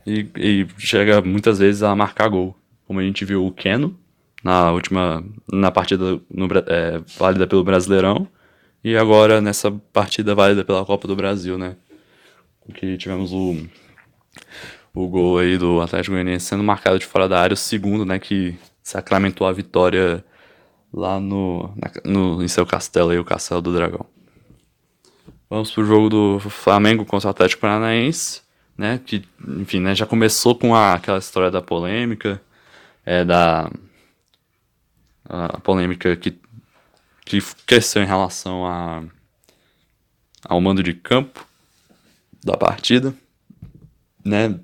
e, 0.05 0.27
e 0.35 0.67
chega 0.77 1.21
muitas 1.21 1.59
vezes 1.59 1.83
a 1.83 1.95
marcar 1.95 2.27
gol. 2.29 2.55
Como 2.85 2.99
a 2.99 3.03
gente 3.03 3.25
viu 3.25 3.45
o 3.45 3.51
Keno 3.51 3.97
na 4.43 4.71
última 4.71 5.23
na 5.51 5.71
partida 5.71 6.19
no, 6.29 6.47
é, 6.67 7.01
válida 7.17 7.47
pelo 7.47 7.63
Brasileirão 7.63 8.27
e 8.83 8.97
agora 8.97 9.39
nessa 9.39 9.71
partida 9.71 10.35
válida 10.35 10.65
pela 10.65 10.85
Copa 10.85 11.07
do 11.07 11.15
Brasil, 11.15 11.57
né? 11.57 11.77
Que 12.75 12.97
tivemos 12.97 13.31
o, 13.31 13.57
o 14.93 15.07
gol 15.07 15.39
aí 15.39 15.57
do 15.57 15.81
Atlético 15.81 16.13
Goianiense 16.13 16.45
sendo 16.45 16.63
marcado 16.63 16.99
de 16.99 17.05
fora 17.05 17.27
da 17.27 17.39
área, 17.39 17.53
o 17.53 17.57
segundo, 17.57 18.05
né, 18.05 18.19
que 18.19 18.57
sacramentou 18.81 19.47
a 19.47 19.51
vitória 19.51 20.23
lá 20.93 21.19
no, 21.19 21.73
na, 21.75 21.91
no 22.05 22.43
em 22.43 22.47
seu 22.47 22.65
castelo 22.65 23.09
aí, 23.09 23.19
o 23.19 23.25
Castelo 23.25 23.61
do 23.61 23.73
Dragão. 23.73 24.05
Vamos 25.49 25.71
pro 25.71 25.85
jogo 25.85 26.09
do 26.09 26.39
Flamengo 26.39 27.05
contra 27.05 27.27
o 27.27 27.31
Atlético 27.31 27.61
Paranaense 27.61 28.42
né? 28.77 28.99
Que, 29.05 29.23
enfim, 29.47 29.79
né, 29.79 29.95
já 29.95 30.05
começou 30.05 30.55
com 30.55 30.75
a, 30.75 30.93
aquela 30.93 31.19
história 31.19 31.51
da 31.51 31.61
polêmica, 31.61 32.41
é, 33.05 33.23
da 33.23 33.69
a 35.25 35.59
polêmica 35.59 36.15
que, 36.15 36.37
que 37.25 37.41
cresceu 37.65 38.03
em 38.03 38.07
relação 38.07 38.65
a, 38.65 39.03
ao 40.43 40.59
mando 40.59 40.83
de 40.83 40.93
campo 40.93 41.45
da 42.43 42.57
partida, 42.57 43.13
né? 44.23 44.59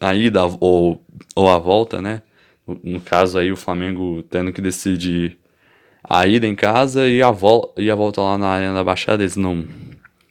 A 0.00 0.14
ida 0.14 0.44
ou, 0.60 1.04
ou 1.34 1.50
a 1.50 1.58
volta, 1.58 2.00
né? 2.00 2.22
No 2.84 3.00
caso 3.00 3.38
aí 3.38 3.50
o 3.50 3.56
Flamengo 3.56 4.22
tendo 4.24 4.52
que 4.52 4.60
decidir 4.60 5.38
a 6.04 6.26
ida 6.26 6.46
em 6.46 6.54
casa 6.54 7.08
e 7.08 7.22
a, 7.22 7.30
vol 7.30 7.74
e 7.76 7.90
a 7.90 7.94
volta 7.94 8.20
lá 8.20 8.38
na 8.38 8.48
Arena 8.48 8.74
da 8.74 8.84
Baixada, 8.84 9.22
eles 9.22 9.36
não. 9.36 9.66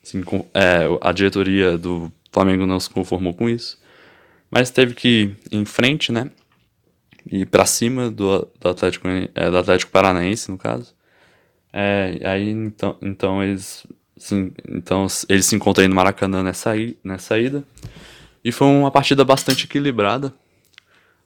Assim, 0.02 0.24
é, 0.54 0.86
a 1.02 1.12
diretoria 1.12 1.78
do 1.78 2.12
Flamengo 2.32 2.66
não 2.66 2.80
se 2.80 2.90
conformou 2.90 3.34
com 3.34 3.50
isso. 3.50 3.80
Mas 4.50 4.70
teve 4.70 4.94
que 4.94 5.36
ir 5.52 5.58
em 5.58 5.66
frente, 5.66 6.12
né? 6.12 6.30
E 7.30 7.46
para 7.46 7.66
cima 7.66 8.10
do, 8.10 8.48
do, 8.60 8.70
Atlético, 8.70 9.08
é, 9.36 9.50
do 9.50 9.58
Atlético 9.58 9.92
Paranaense, 9.92 10.50
no 10.50 10.58
caso. 10.58 10.96
É, 11.74 12.20
aí 12.24 12.50
então, 12.50 12.98
então 13.02 13.44
eles 13.44 13.86
sim, 14.16 14.52
então 14.68 15.06
eles 15.28 15.46
se 15.46 15.56
encontram 15.56 15.84
aí 15.84 15.88
no 15.88 15.96
Maracanã 15.96 16.42
nessa, 16.42 16.72
nessa 17.04 17.38
ida. 17.38 17.64
E 18.44 18.52
foi 18.52 18.68
uma 18.68 18.90
partida 18.90 19.26
bastante 19.26 19.66
equilibrada. 19.66 20.34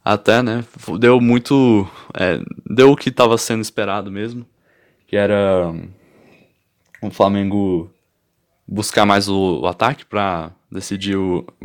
Até, 0.04 0.42
né? 0.42 0.66
Deu 1.00 1.22
muito. 1.22 1.88
É, 2.20 2.40
deu 2.68 2.92
o 2.92 2.98
que 2.98 3.10
estava 3.10 3.38
sendo 3.38 3.62
esperado 3.62 4.12
mesmo. 4.12 4.46
Que 5.06 5.16
era 5.16 5.72
um 7.04 7.12
Flamengo 7.12 7.92
buscar 8.72 9.06
mais 9.06 9.28
o, 9.28 9.60
o 9.60 9.68
ataque 9.68 10.06
para 10.06 10.50
decidir 10.72 11.18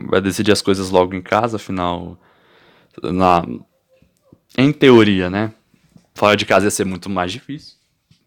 vai 0.09 0.21
decidir 0.21 0.51
as 0.51 0.61
coisas 0.61 0.91
logo 0.91 1.15
em 1.15 1.23
casa, 1.23 1.57
afinal 1.57 2.19
na 3.01 3.47
em 4.59 4.73
teoria, 4.73 5.31
né? 5.31 5.53
Fora 6.15 6.37
de 6.37 6.45
casa 6.45 6.67
ia 6.67 6.71
ser 6.71 6.85
muito 6.85 7.09
mais 7.09 7.31
difícil. 7.31 7.77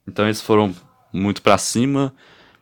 Então 0.07 0.25
eles 0.25 0.39
foram 0.39 0.73
muito 1.11 1.41
para 1.41 1.57
cima, 1.57 2.13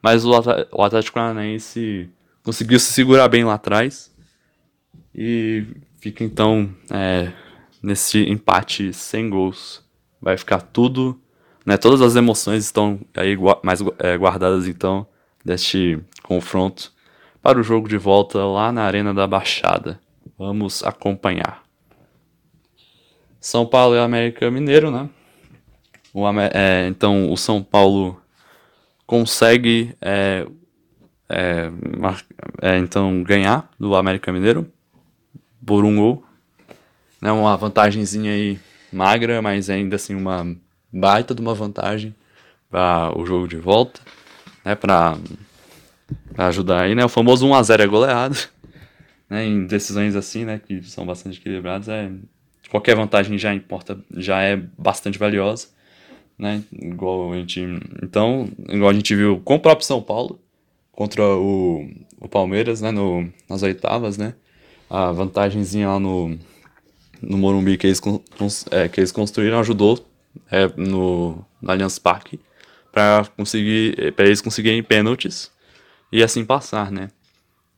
mas 0.02 0.26
o, 0.26 0.32
o 0.72 0.84
Atlético 0.84 1.16
Paranaense 1.16 2.10
conseguiu 2.44 2.80
se 2.80 2.92
segurar 2.94 3.28
bem 3.28 3.44
lá 3.44 3.54
atrás 3.54 4.12
e 5.14 5.66
fica 6.00 6.24
então 6.24 6.74
é, 6.90 7.32
nesse 7.84 8.24
empate 8.24 8.92
sem 8.92 9.30
gols. 9.30 9.84
Vai 10.20 10.36
ficar 10.36 10.62
tudo, 10.62 11.22
né? 11.64 11.78
Todas 11.78 12.02
as 12.02 12.16
emoções 12.16 12.64
estão 12.64 13.00
aí 13.16 13.38
mais 13.62 13.82
é, 14.00 14.18
guardadas 14.18 14.68
então 14.68 15.06
deste 15.48 15.98
confronto 16.22 16.92
para 17.42 17.58
o 17.58 17.64
jogo 17.64 17.88
de 17.88 17.98
volta 17.98 18.44
lá 18.46 18.70
na 18.70 18.84
Arena 18.84 19.14
da 19.14 19.26
Baixada. 19.26 19.98
Vamos 20.38 20.84
acompanhar. 20.84 21.64
São 23.40 23.66
Paulo 23.66 23.96
e 23.96 24.00
América 24.00 24.52
Mineiro, 24.52 24.92
né? 24.92 25.10
O, 26.14 26.28
é, 26.54 26.88
então 26.88 27.32
o 27.32 27.38
São 27.38 27.64
Paulo 27.64 28.22
consegue 29.06 29.96
é, 30.02 30.46
é, 31.30 31.72
é, 32.62 32.78
então 32.78 33.24
ganhar 33.24 33.70
do 33.80 33.96
América 33.96 34.34
Mineiro 34.34 34.70
por 35.66 35.86
um 35.86 35.96
gol. 35.96 36.26
Né, 37.22 37.32
uma 37.32 37.56
vantagemzinha 37.56 38.34
aí 38.34 38.60
magra, 38.92 39.42
mas 39.42 39.70
ainda 39.70 39.96
assim 39.96 40.14
uma 40.14 40.56
baita 40.92 41.34
de 41.34 41.42
uma 41.42 41.54
vantagem 41.54 42.14
para 42.70 43.18
o 43.18 43.26
jogo 43.26 43.48
de 43.48 43.56
volta, 43.56 44.02
né, 44.68 44.76
para 44.76 45.18
ajudar 46.38 46.82
aí, 46.82 46.94
né, 46.94 47.06
o 47.06 47.10
famoso 47.10 47.48
1 47.48 47.54
a 47.54 47.64
0 47.64 47.84
é 47.84 47.88
goleado, 47.88 48.38
né, 49.30 49.46
em 49.46 49.66
decisões 49.66 50.16
assim, 50.16 50.44
né, 50.44 50.60
que 50.60 50.84
são 50.84 51.06
bastante 51.06 51.40
equilibradas, 51.40 51.88
é 51.88 52.12
qualquer 52.70 52.96
vantagem 52.96 53.38
já 53.38 53.54
importa, 53.54 53.98
já 54.16 54.42
é 54.42 54.58
bastante 54.78 55.18
valiosa, 55.18 55.70
né, 56.38 56.62
igual 56.74 57.32
a 57.32 57.38
gente, 57.38 57.62
então, 58.04 58.50
igual 58.68 58.90
a 58.90 58.94
gente 58.94 59.16
viu 59.16 59.40
com 59.40 59.56
o 59.56 59.60
próprio 59.60 59.88
São 59.88 60.02
Paulo 60.02 60.38
contra 60.92 61.24
o, 61.24 61.90
o 62.20 62.28
Palmeiras, 62.28 62.82
né, 62.82 62.92
no, 62.92 63.32
nas 63.50 63.64
oitavas, 63.64 64.18
né, 64.18 64.34
a 64.90 65.14
vantagemzinha 65.14 65.88
lá 65.88 66.00
no, 66.00 66.38
no 67.22 67.38
Morumbi 67.38 67.78
que 67.78 67.88
eles, 67.88 68.02
é, 68.70 68.90
que 68.90 69.00
eles 69.00 69.14
construíram 69.14 69.60
ajudou 69.60 70.06
é, 70.52 70.68
no, 70.76 71.46
no 71.62 71.72
Allianz 71.72 71.98
Parque 71.98 72.40
para 72.98 73.26
conseguir 73.38 74.12
para 74.14 74.26
eles 74.26 74.42
conseguirem 74.42 74.82
pênaltis 74.82 75.52
e 76.12 76.24
assim 76.24 76.44
passar, 76.44 76.92
né? 76.92 77.12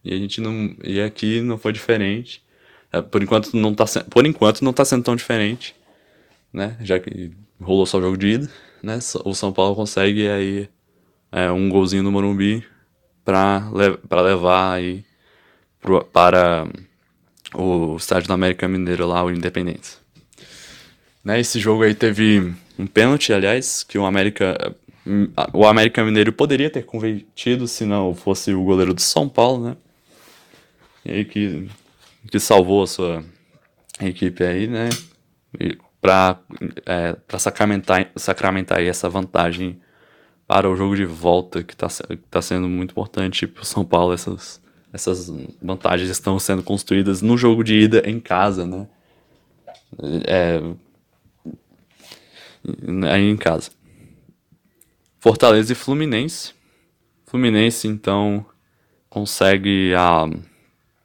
E 0.01 0.13
a 0.13 0.17
gente 0.17 0.39
não 0.39 0.73
e 0.81 1.01
aqui 1.01 1.41
não 1.41 1.57
foi 1.57 1.73
diferente. 1.73 2.41
É, 2.89 3.01
por 3.01 3.21
enquanto 3.21 3.53
não 3.53 3.75
tá 3.75 3.83
por 4.09 4.25
enquanto 4.25 4.63
não 4.63 4.71
tá 4.71 4.85
sendo 4.85 5.03
tão 5.03 5.17
diferente, 5.17 5.75
né? 6.53 6.77
Já 6.79 6.97
que 7.01 7.31
rolou 7.59 7.85
só 7.85 7.97
o 7.97 8.01
jogo 8.01 8.17
de 8.17 8.27
ida, 8.27 8.49
né? 8.81 8.97
O 9.25 9.35
São 9.35 9.51
Paulo 9.51 9.75
consegue 9.75 10.29
aí 10.29 10.69
é, 11.33 11.51
um 11.51 11.67
golzinho 11.67 12.01
no 12.01 12.13
Morumbi 12.13 12.65
para 13.25 13.61
para 14.07 14.21
levar 14.21 14.71
aí 14.75 15.03
pro, 15.81 16.01
para 16.05 16.65
o 17.53 17.97
estádio 17.97 18.29
da 18.29 18.35
América 18.35 18.69
Mineiro 18.69 19.05
lá, 19.05 19.21
o 19.21 19.31
Independência. 19.31 19.99
Né, 21.21 21.41
esse 21.41 21.59
jogo 21.59 21.83
aí 21.83 21.93
teve 21.93 22.53
um 22.77 22.87
pênalti, 22.87 23.33
aliás, 23.33 23.83
que 23.83 23.97
o 23.97 24.05
América 24.05 24.73
o 25.53 25.65
América 25.65 26.03
Mineiro 26.03 26.31
poderia 26.31 26.69
ter 26.69 26.85
convertido 26.85 27.67
se 27.67 27.85
não 27.85 28.13
fosse 28.13 28.53
o 28.53 28.63
goleiro 28.63 28.93
do 28.93 29.01
São 29.01 29.27
Paulo, 29.27 29.69
né? 29.69 29.77
E 31.03 31.11
aí 31.11 31.25
que, 31.25 31.69
que 32.29 32.39
salvou 32.39 32.83
a 32.83 32.87
sua 32.87 33.23
equipe 34.01 34.43
aí, 34.43 34.67
né? 34.67 34.89
Para 36.01 36.39
é, 36.85 37.15
sacramentar, 37.37 38.11
sacramentar 38.15 38.81
essa 38.81 39.09
vantagem 39.09 39.79
para 40.47 40.69
o 40.69 40.75
jogo 40.75 40.95
de 40.95 41.05
volta, 41.05 41.63
que 41.63 41.73
está 41.73 41.87
tá 42.29 42.41
sendo 42.41 42.67
muito 42.67 42.91
importante 42.91 43.45
para 43.47 43.63
o 43.63 43.65
São 43.65 43.85
Paulo, 43.85 44.13
essas, 44.13 44.61
essas 44.91 45.31
vantagens 45.61 46.09
estão 46.09 46.39
sendo 46.39 46.63
construídas 46.63 47.21
no 47.21 47.37
jogo 47.37 47.63
de 47.63 47.75
ida 47.75 48.01
em 48.05 48.19
casa, 48.19 48.65
né? 48.65 48.87
É, 50.25 50.61
em 53.17 53.37
casa. 53.37 53.71
Fortaleza 55.19 55.73
e 55.73 55.75
Fluminense. 55.75 56.53
Fluminense, 57.25 57.87
então, 57.87 58.45
consegue 59.09 59.93
a, 59.95 60.25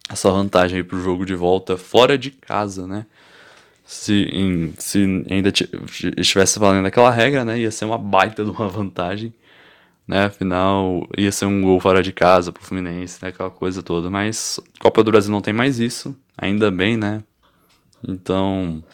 essa 0.08 0.30
vantagem 0.30 0.78
aí 0.78 0.84
pro 0.84 1.02
jogo 1.02 1.26
de 1.26 1.34
volta 1.34 1.76
fora 1.76 2.16
de 2.16 2.30
casa, 2.30 2.86
né? 2.86 3.06
Se, 3.84 4.22
em, 4.32 4.72
se 4.78 5.24
ainda 5.28 5.52
estivesse 6.16 6.58
valendo 6.58 6.86
aquela 6.86 7.10
regra, 7.10 7.44
né? 7.44 7.58
Ia 7.58 7.70
ser 7.70 7.84
uma 7.84 7.98
baita 7.98 8.44
de 8.44 8.50
uma 8.50 8.68
vantagem 8.68 9.34
né? 10.06 10.24
Afinal, 10.26 11.06
ia 11.16 11.32
ser 11.32 11.46
um 11.46 11.62
gol 11.62 11.80
fora 11.80 12.02
de 12.02 12.12
casa 12.12 12.52
pro 12.52 12.62
Fluminense, 12.62 13.18
né? 13.22 13.28
Aquela 13.30 13.50
coisa 13.50 13.82
toda. 13.82 14.10
Mas 14.10 14.60
Copa 14.78 15.02
do 15.02 15.10
Brasil 15.10 15.30
não 15.30 15.40
tem 15.40 15.54
mais 15.54 15.80
isso, 15.80 16.16
ainda 16.36 16.70
bem, 16.70 16.96
né? 16.96 17.22
Então, 18.06 18.84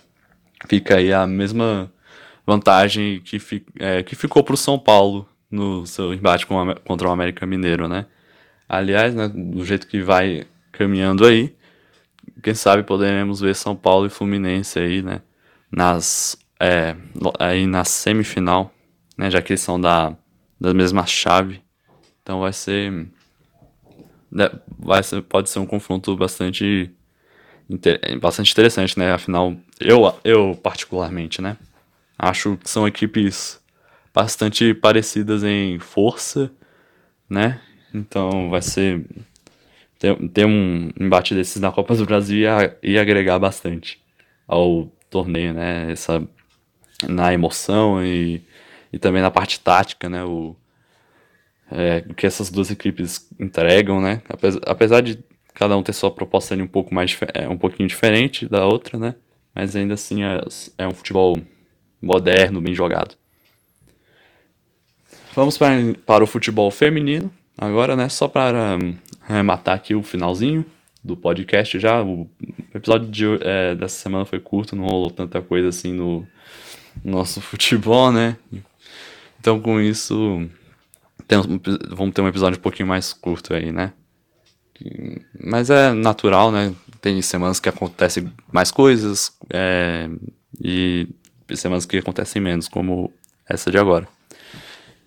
fica 0.69 0.97
aí 0.97 1.13
a 1.13 1.27
mesma 1.27 1.93
vantagem 2.47 3.21
que, 3.21 3.39
fi, 3.39 3.65
é, 3.79 4.03
que 4.03 4.15
ficou 4.15 4.43
pro 4.43 4.57
São 4.57 4.79
Paulo 4.79 5.29
no 5.51 5.87
seu 5.87 6.15
embate 6.15 6.47
com 6.47 6.75
contra 6.85 7.09
o 7.09 7.11
América 7.11 7.47
Mineiro, 7.47 7.89
né? 7.89 8.07
Aliás, 8.69 9.15
né, 9.15 9.29
do 9.29 9.65
jeito 9.65 9.87
que 9.87 10.01
vai 10.01 10.47
caminhando 10.73 11.27
aí, 11.27 11.55
quem 12.43 12.55
sabe 12.55 12.83
poderemos 12.83 13.41
ver 13.41 13.55
São 13.55 13.75
Paulo 13.75 14.07
e 14.07 14.11
Fluminense 14.11 14.79
aí, 14.79 15.03
né? 15.03 15.23
Nas, 15.71 16.37
é, 16.59 16.97
aí 17.39 17.67
na 17.67 17.85
semifinal, 17.85 18.73
né? 19.19 19.31
Já 19.31 19.43
que 19.43 19.53
eles 19.53 19.61
são 19.61 19.81
da 19.81 20.17
da 20.61 20.75
mesma 20.75 21.07
chave. 21.07 21.63
Então 22.23 22.41
vai 22.41 22.53
ser, 22.53 22.93
né, 24.31 24.51
vai 24.79 25.03
ser 25.03 25.23
pode 25.23 25.49
ser 25.49 25.59
um 25.59 25.67
confronto 25.67 26.15
bastante 26.17 26.91
bastante 28.21 28.53
interessante, 28.53 28.99
né? 28.99 29.13
Afinal, 29.13 29.55
eu 29.79 30.15
eu 30.25 30.55
particularmente, 30.63 31.41
né, 31.41 31.57
acho 32.21 32.57
que 32.59 32.69
são 32.69 32.87
equipes 32.87 33.61
bastante 34.13 34.75
parecidas 34.75 35.43
em 35.43 35.79
força, 35.79 36.51
né? 37.29 37.61
Então 37.95 38.51
vai 38.51 38.61
ser 38.63 39.05
ter, 39.99 40.17
ter 40.31 40.47
um 40.47 40.91
embate 40.99 41.35
desses 41.35 41.61
na 41.61 41.73
Copa 41.73 41.95
do 41.95 42.05
Brasil 42.05 42.39
ia, 42.83 43.01
agregar 43.01 43.39
bastante 43.39 44.01
ao 44.47 44.87
torneio, 45.09 45.55
né? 45.55 45.91
Essa 45.91 46.23
na 47.09 47.33
emoção 47.33 48.05
e 48.05 48.43
e 48.93 48.99
também 48.99 49.23
na 49.23 49.31
parte 49.31 49.61
tática, 49.61 50.09
né? 50.09 50.25
O, 50.25 50.57
é, 51.71 52.03
que 52.17 52.27
essas 52.27 52.51
duas 52.51 52.71
equipes 52.71 53.29
entregam, 53.39 54.01
né? 54.01 54.23
Apesar, 54.29 54.61
apesar 54.67 55.01
de 55.01 55.23
cada 55.55 55.77
um 55.77 55.83
ter 55.83 55.93
sua 55.93 56.11
proposta 56.11 56.55
ali 56.55 56.63
um 56.63 56.67
pouco 56.67 56.95
mais 56.95 57.17
é, 57.35 57.49
um 57.49 57.57
pouquinho 57.57 57.89
diferente 57.89 58.49
da 58.49 58.67
outra, 58.67 58.99
né? 58.99 59.15
Mas 59.55 59.77
ainda 59.77 59.95
assim 59.95 60.25
é, 60.25 60.41
é 60.79 60.89
um 60.89 60.93
futebol 60.93 61.37
moderno, 62.01 62.61
bem 62.61 62.75
jogado. 62.75 63.15
Vamos 65.35 65.57
para, 65.57 65.77
para 66.05 66.25
o 66.25 66.27
futebol 66.27 66.71
feminino 66.71 67.31
agora, 67.57 67.95
né? 67.95 68.09
Só 68.09 68.27
para 68.27 68.77
um, 68.77 69.43
matar 69.45 69.75
aqui 69.75 69.95
o 69.95 70.03
finalzinho 70.03 70.65
do 71.05 71.17
podcast 71.17 71.79
já. 71.79 72.03
O 72.03 72.29
episódio 72.75 73.09
de, 73.09 73.25
é, 73.43 73.75
dessa 73.75 74.03
semana 74.03 74.25
foi 74.25 74.41
curto, 74.41 74.75
não 74.75 74.85
rolou 74.85 75.11
tanta 75.11 75.41
coisa 75.41 75.69
assim 75.69 75.93
no 75.93 76.27
nosso 77.05 77.41
futebol, 77.43 78.11
né? 78.11 78.37
Então, 79.39 79.61
com 79.61 79.81
isso, 79.81 80.49
temos, 81.27 81.47
vamos 81.91 82.15
ter 82.15 82.21
um 82.23 82.29
episódio 82.29 82.59
um 82.59 82.63
pouquinho 82.63 82.89
mais 82.89 83.13
curto 83.13 83.55
aí, 83.55 83.71
né? 83.71 83.93
Mas 85.43 85.71
é 85.71 85.93
natural, 85.93 86.51
né? 86.51 86.75
Tem 87.01 87.21
semanas 87.23 87.61
que 87.61 87.69
acontecem 87.69 88.33
mais 88.53 88.71
coisas 88.71 89.33
é, 89.51 90.09
e 90.61 91.09
semanas 91.59 91.87
que 91.87 91.99
acontecem 91.99 92.41
menos, 92.41 92.69
como 92.69 93.13
essa 93.49 93.71
de 93.71 93.79
agora. 93.79 94.07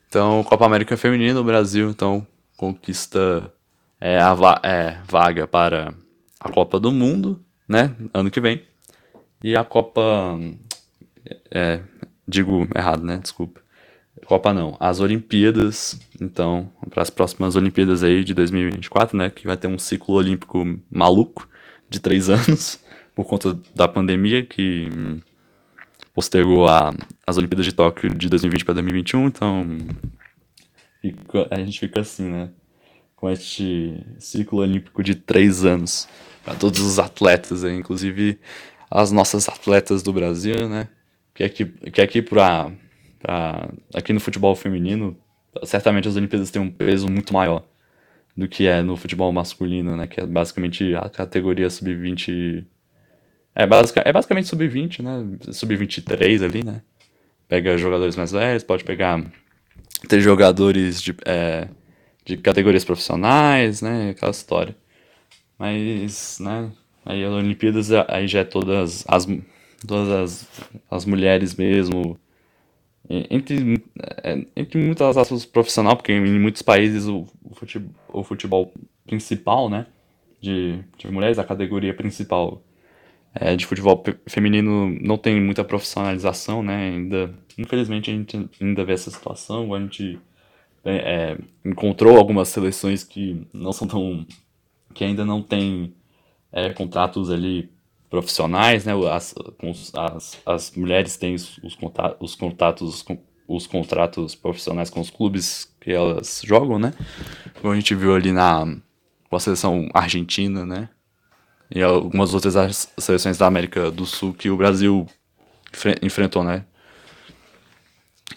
Então, 0.09 0.43
Copa 0.43 0.65
América 0.65 0.97
Feminina, 0.97 1.39
o 1.39 1.43
Brasil, 1.43 1.89
então, 1.89 2.25
conquista 2.57 3.51
é, 3.99 4.19
a 4.19 4.33
va 4.33 4.59
é, 4.63 4.97
vaga 5.07 5.47
para 5.47 5.93
a 6.39 6.49
Copa 6.49 6.79
do 6.79 6.91
Mundo, 6.91 7.43
né? 7.67 7.95
Ano 8.13 8.29
que 8.29 8.41
vem. 8.41 8.63
E 9.43 9.55
a 9.55 9.63
Copa. 9.63 10.37
É, 11.49 11.79
digo 12.27 12.67
errado, 12.75 13.03
né? 13.03 13.17
Desculpa. 13.17 13.61
Copa 14.25 14.53
não, 14.53 14.77
as 14.79 14.99
Olimpíadas, 14.99 15.99
então, 16.19 16.71
para 16.89 17.01
as 17.01 17.09
próximas 17.09 17.55
Olimpíadas 17.55 18.03
aí 18.03 18.23
de 18.23 18.33
2024, 18.33 19.17
né, 19.17 19.29
que 19.29 19.45
vai 19.45 19.57
ter 19.57 19.67
um 19.67 19.77
ciclo 19.77 20.15
olímpico 20.15 20.63
maluco 20.89 21.47
de 21.89 21.99
três 21.99 22.29
anos, 22.29 22.79
por 23.13 23.25
conta 23.25 23.57
da 23.75 23.87
pandemia, 23.87 24.45
que 24.45 24.89
postergou 26.13 26.67
a, 26.67 26.93
as 27.25 27.37
Olimpíadas 27.37 27.65
de 27.65 27.73
Tóquio 27.73 28.13
de 28.13 28.29
2020 28.29 28.65
para 28.65 28.75
2021, 28.75 29.27
então 29.27 29.65
a 31.51 31.59
gente 31.59 31.79
fica 31.79 31.99
assim, 31.99 32.29
né, 32.29 32.49
com 33.15 33.29
este 33.29 34.01
ciclo 34.19 34.59
olímpico 34.59 35.03
de 35.03 35.15
três 35.15 35.65
anos 35.65 36.07
para 36.43 36.55
todos 36.55 36.79
os 36.79 36.99
atletas, 36.99 37.63
aí, 37.63 37.75
inclusive 37.75 38.39
as 38.89 39.11
nossas 39.11 39.49
atletas 39.49 40.03
do 40.03 40.13
Brasil, 40.13 40.69
né, 40.69 40.87
que 41.33 41.43
aqui, 41.43 41.65
que 41.65 42.01
aqui 42.01 42.21
para 42.21 42.71
Pra, 43.23 43.69
aqui 43.95 44.11
no 44.11 44.19
futebol 44.19 44.53
feminino, 44.53 45.17
certamente 45.63 46.09
as 46.09 46.17
Olimpíadas 46.17 46.51
têm 46.51 46.61
um 46.61 46.69
peso 46.69 47.07
muito 47.09 47.33
maior 47.33 47.63
do 48.35 48.49
que 48.49 48.67
é 48.67 48.81
no 48.81 48.97
futebol 48.97 49.31
masculino, 49.31 49.95
né? 49.95 50.07
Que 50.07 50.19
é 50.19 50.25
basicamente 50.25 50.93
a 50.93 51.09
categoria 51.09 51.69
sub-20. 51.69 52.65
É, 53.55 53.67
basic, 53.67 53.99
é 54.03 54.11
basicamente 54.11 54.47
sub-20, 54.47 55.03
né? 55.03 55.37
Sub-23 55.51 56.43
ali, 56.43 56.63
né? 56.63 56.81
Pega 57.47 57.77
jogadores 57.77 58.15
mais 58.15 58.31
velhos, 58.31 58.63
pode 58.63 58.83
pegar. 58.83 59.23
ter 60.07 60.19
jogadores 60.21 61.01
de, 61.01 61.15
é, 61.25 61.67
de 62.25 62.37
categorias 62.37 62.83
profissionais, 62.83 63.81
né? 63.81 64.09
Aquela 64.09 64.31
história. 64.31 64.75
Mas, 65.57 66.39
né? 66.39 66.71
Aí 67.05 67.23
as 67.23 67.31
Olimpíadas 67.31 67.91
aí 68.07 68.27
já 68.27 68.39
é 68.39 68.43
todas 68.43 69.05
as, 69.07 69.27
todas 69.85 70.09
as, 70.09 70.47
as 70.89 71.05
mulheres 71.05 71.55
mesmo. 71.55 72.17
Entre, 73.09 73.83
é, 74.23 74.45
entre 74.55 74.81
muitas 74.81 75.17
aspas 75.17 75.45
profissional, 75.45 75.95
porque 75.95 76.13
em 76.13 76.39
muitos 76.39 76.61
países 76.61 77.05
o, 77.05 77.27
futebol, 77.53 77.93
o 78.07 78.23
futebol 78.23 78.73
principal, 79.05 79.69
né? 79.69 79.85
De, 80.41 80.79
de 80.97 81.11
mulheres, 81.11 81.37
a 81.37 81.43
categoria 81.43 81.93
principal 81.93 82.61
é, 83.33 83.55
de 83.55 83.65
futebol 83.65 84.03
feminino 84.27 84.89
não 85.01 85.17
tem 85.17 85.41
muita 85.41 85.63
profissionalização, 85.63 86.61
né? 86.61 86.91
Ainda, 86.91 87.33
infelizmente 87.57 88.11
a 88.11 88.13
gente 88.13 88.49
ainda 88.61 88.85
vê 88.85 88.93
essa 88.93 89.09
situação. 89.09 89.73
A 89.73 89.79
gente 89.79 90.19
é, 90.83 90.95
é 90.95 91.37
encontrou 91.65 92.17
algumas 92.17 92.49
seleções 92.49 93.03
que 93.03 93.45
não 93.53 93.73
são 93.73 93.87
tão 93.87 94.25
que 94.93 95.03
ainda 95.03 95.25
não 95.25 95.41
tem 95.41 95.95
é, 96.51 96.69
contratos 96.71 97.31
ali 97.31 97.71
profissionais, 98.09 98.85
né? 98.85 98.93
As, 99.11 99.33
as, 99.95 100.41
as 100.45 100.71
mulheres 100.75 101.17
têm 101.17 101.33
os, 101.33 101.59
os 101.63 102.35
contatos, 102.35 103.03
os 103.47 103.65
contratos 103.65 104.35
profissionais 104.35 104.91
com 104.91 104.99
os 104.99 105.09
clubes 105.09 105.73
que 105.81 105.91
elas 105.91 106.43
jogam, 106.45 106.77
né? 106.77 106.93
Como 107.59 107.73
a 107.73 107.75
gente 107.75 107.95
viu 107.95 108.13
ali 108.13 108.31
na 108.31 108.65
com 109.27 109.35
a 109.35 109.39
seleção 109.39 109.89
argentina, 109.95 110.63
né? 110.63 110.89
E 111.73 111.81
algumas 111.81 112.33
outras 112.33 112.87
seleções 112.97 113.37
da 113.37 113.47
América 113.47 113.89
do 113.89 114.05
Sul 114.05 114.33
que 114.33 114.49
o 114.49 114.57
Brasil 114.57 115.07
enfrentou, 116.01 116.43
né? 116.43 116.65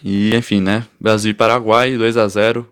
E 0.03 0.35
enfim, 0.35 0.59
né? 0.59 0.85
Brasil 0.99 1.31
e 1.31 1.33
Paraguai 1.35 1.95
2 1.95 2.17
a 2.17 2.27
0 2.27 2.67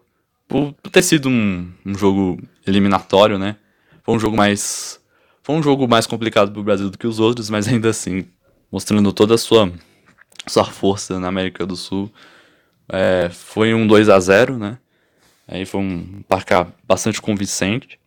por 0.47 0.73
ter 0.91 1.03
sido 1.03 1.29
um, 1.29 1.71
um 1.85 1.95
jogo 1.95 2.39
eliminatório, 2.65 3.37
né? 3.37 3.57
Foi 4.03 4.15
um 4.15 4.19
jogo 4.19 4.35
mais. 4.35 4.99
Foi 5.43 5.55
um 5.55 5.61
jogo 5.61 5.87
mais 5.87 6.07
complicado 6.07 6.51
para 6.51 6.59
o 6.59 6.63
Brasil 6.63 6.89
do 6.89 6.97
que 6.97 7.05
os 7.05 7.19
outros, 7.19 7.49
mas 7.49 7.67
ainda 7.67 7.89
assim, 7.89 8.25
mostrando 8.71 9.13
toda 9.13 9.35
a 9.35 9.37
sua, 9.37 9.71
sua 10.47 10.65
força 10.65 11.19
na 11.19 11.27
América 11.27 11.65
do 11.65 11.75
Sul. 11.75 12.11
É, 12.89 13.29
foi 13.29 13.73
um 13.73 13.85
2 13.85 14.09
a 14.09 14.19
0 14.19 14.57
né? 14.57 14.77
Aí 15.47 15.65
foi 15.65 15.81
um 15.81 16.23
placar 16.27 16.71
bastante 16.87 17.21
convincente. 17.21 17.99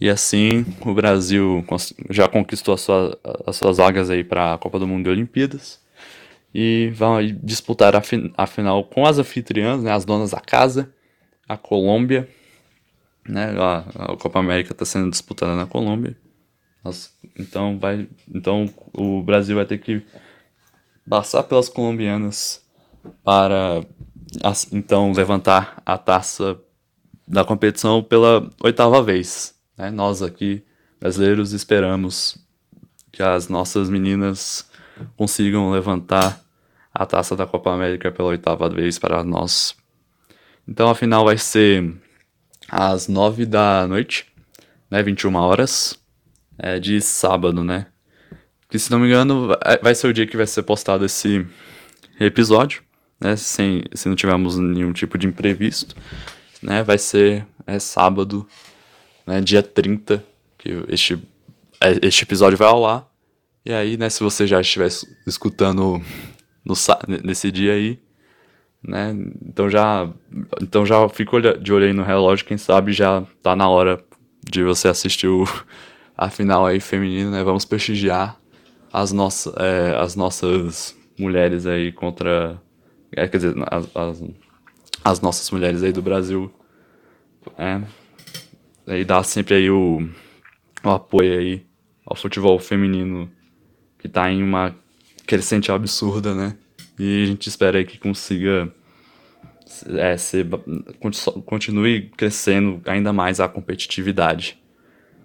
E 0.00 0.08
assim 0.10 0.64
o 0.84 0.92
Brasil 0.92 1.64
já 2.10 2.28
conquistou 2.28 2.76
sua, 2.76 3.18
as 3.46 3.56
suas 3.56 3.78
vagas 3.78 4.10
aí 4.10 4.22
para 4.22 4.54
a 4.54 4.58
Copa 4.58 4.78
do 4.78 4.86
Mundo 4.86 5.08
e 5.08 5.10
Olimpíadas. 5.10 5.80
E 6.54 6.90
vão 6.94 7.18
disputar 7.42 7.94
a, 7.94 8.00
fin 8.00 8.32
a 8.36 8.46
final 8.46 8.84
com 8.84 9.06
as 9.06 9.18
anfitriãs, 9.18 9.82
né, 9.82 9.92
as 9.92 10.04
donas 10.04 10.30
da 10.30 10.40
casa, 10.40 10.92
a 11.48 11.56
Colômbia 11.56 12.28
né? 13.28 13.54
A, 13.58 14.12
a 14.12 14.16
Copa 14.16 14.38
América 14.38 14.72
está 14.72 14.84
sendo 14.84 15.10
disputada 15.10 15.54
na 15.54 15.66
Colômbia. 15.66 16.16
então 17.38 17.78
vai, 17.78 18.08
então 18.32 18.72
o 18.92 19.22
Brasil 19.22 19.56
vai 19.56 19.66
ter 19.66 19.78
que 19.78 20.02
passar 21.08 21.42
pelas 21.44 21.68
colombianas 21.68 22.64
para 23.22 23.84
então 24.72 25.12
levantar 25.12 25.82
a 25.84 25.96
taça 25.96 26.60
da 27.26 27.44
competição 27.44 28.02
pela 28.02 28.48
oitava 28.62 29.02
vez. 29.02 29.55
Né? 29.76 29.90
Nós 29.90 30.22
aqui 30.22 30.64
brasileiros 31.00 31.52
esperamos 31.52 32.38
que 33.12 33.22
as 33.22 33.48
nossas 33.48 33.88
meninas 33.88 34.68
consigam 35.16 35.70
levantar 35.70 36.40
a 36.92 37.04
taça 37.04 37.36
da 37.36 37.46
Copa 37.46 37.70
América 37.70 38.10
pela 38.10 38.28
oitava 38.28 38.68
vez 38.68 38.98
para 38.98 39.22
nós. 39.22 39.76
Então 40.66 40.88
a 40.88 40.94
final 40.94 41.24
vai 41.24 41.38
ser 41.38 41.94
às 42.68 43.06
9 43.06 43.46
da 43.46 43.86
noite, 43.86 44.26
né, 44.90 45.02
21 45.02 45.34
horas, 45.36 45.98
é, 46.58 46.78
de 46.78 47.00
sábado, 47.00 47.62
né? 47.62 47.86
Que 48.68 48.78
se 48.78 48.90
não 48.90 48.98
me 48.98 49.06
engano, 49.06 49.48
vai 49.82 49.94
ser 49.94 50.08
o 50.08 50.12
dia 50.12 50.26
que 50.26 50.36
vai 50.36 50.46
ser 50.46 50.62
postado 50.62 51.04
esse 51.04 51.46
episódio, 52.18 52.82
né? 53.20 53.36
Sem, 53.36 53.84
se 53.94 54.08
não 54.08 54.16
tivermos 54.16 54.58
nenhum 54.58 54.92
tipo 54.92 55.16
de 55.16 55.26
imprevisto, 55.26 55.94
né? 56.62 56.82
Vai 56.82 56.98
ser 56.98 57.46
é, 57.66 57.78
sábado, 57.78 58.46
né, 59.26 59.40
dia 59.40 59.62
30, 59.62 60.24
que 60.58 60.84
este, 60.88 61.18
é, 61.80 62.06
este 62.06 62.24
episódio 62.24 62.56
vai 62.56 62.68
ao 62.68 62.86
ar. 62.86 63.10
E 63.64 63.72
aí, 63.72 63.96
né, 63.96 64.08
se 64.08 64.22
você 64.22 64.46
já 64.46 64.60
estiver 64.60 64.88
escutando 65.26 66.00
no, 66.64 66.74
nesse 67.24 67.50
dia 67.50 67.72
aí, 67.72 67.98
né? 68.86 69.16
Então 69.44 69.68
já, 69.68 70.08
então 70.62 70.86
já 70.86 71.08
fico 71.08 71.40
de 71.40 71.72
olho 71.72 71.86
aí 71.86 71.92
no 71.92 72.04
relógio, 72.04 72.46
quem 72.46 72.56
sabe 72.56 72.92
já 72.92 73.22
tá 73.42 73.56
na 73.56 73.68
hora 73.68 74.02
de 74.48 74.62
você 74.62 74.86
assistir 74.88 75.26
o, 75.26 75.44
a 76.16 76.30
final 76.30 76.64
aí 76.64 76.78
feminina, 76.78 77.30
né? 77.30 77.42
Vamos 77.42 77.64
prestigiar 77.64 78.38
as, 78.92 79.12
nossas 79.12 79.52
é, 79.56 79.96
as 79.98 80.14
nossas 80.14 80.96
mulheres 81.18 81.66
aí 81.66 81.90
contra, 81.92 82.60
é, 83.12 83.26
quer 83.26 83.38
dizer, 83.38 83.54
as, 83.70 83.96
as, 83.96 84.22
as, 85.04 85.20
nossas 85.20 85.50
mulheres 85.50 85.82
aí 85.82 85.92
do 85.92 86.02
Brasil, 86.02 86.52
é, 87.58 87.80
e 88.86 89.04
dar 89.04 89.22
sempre 89.22 89.54
aí 89.54 89.70
o, 89.70 90.08
o 90.82 90.90
apoio 90.90 91.38
aí 91.38 91.66
ao 92.04 92.16
futebol 92.16 92.58
feminino 92.58 93.30
que 93.98 94.08
tá 94.08 94.30
em 94.30 94.42
uma 94.42 94.74
crescente 95.26 95.72
absurda, 95.72 96.34
né? 96.34 96.56
E 96.98 97.24
a 97.24 97.26
gente 97.26 97.48
espera 97.48 97.78
aí 97.78 97.84
que 97.84 97.98
consiga 97.98 98.72
é, 99.96 100.16
ser, 100.16 100.46
continue 101.44 102.10
crescendo 102.16 102.80
ainda 102.86 103.12
mais 103.12 103.40
a 103.40 103.48
competitividade 103.48 104.58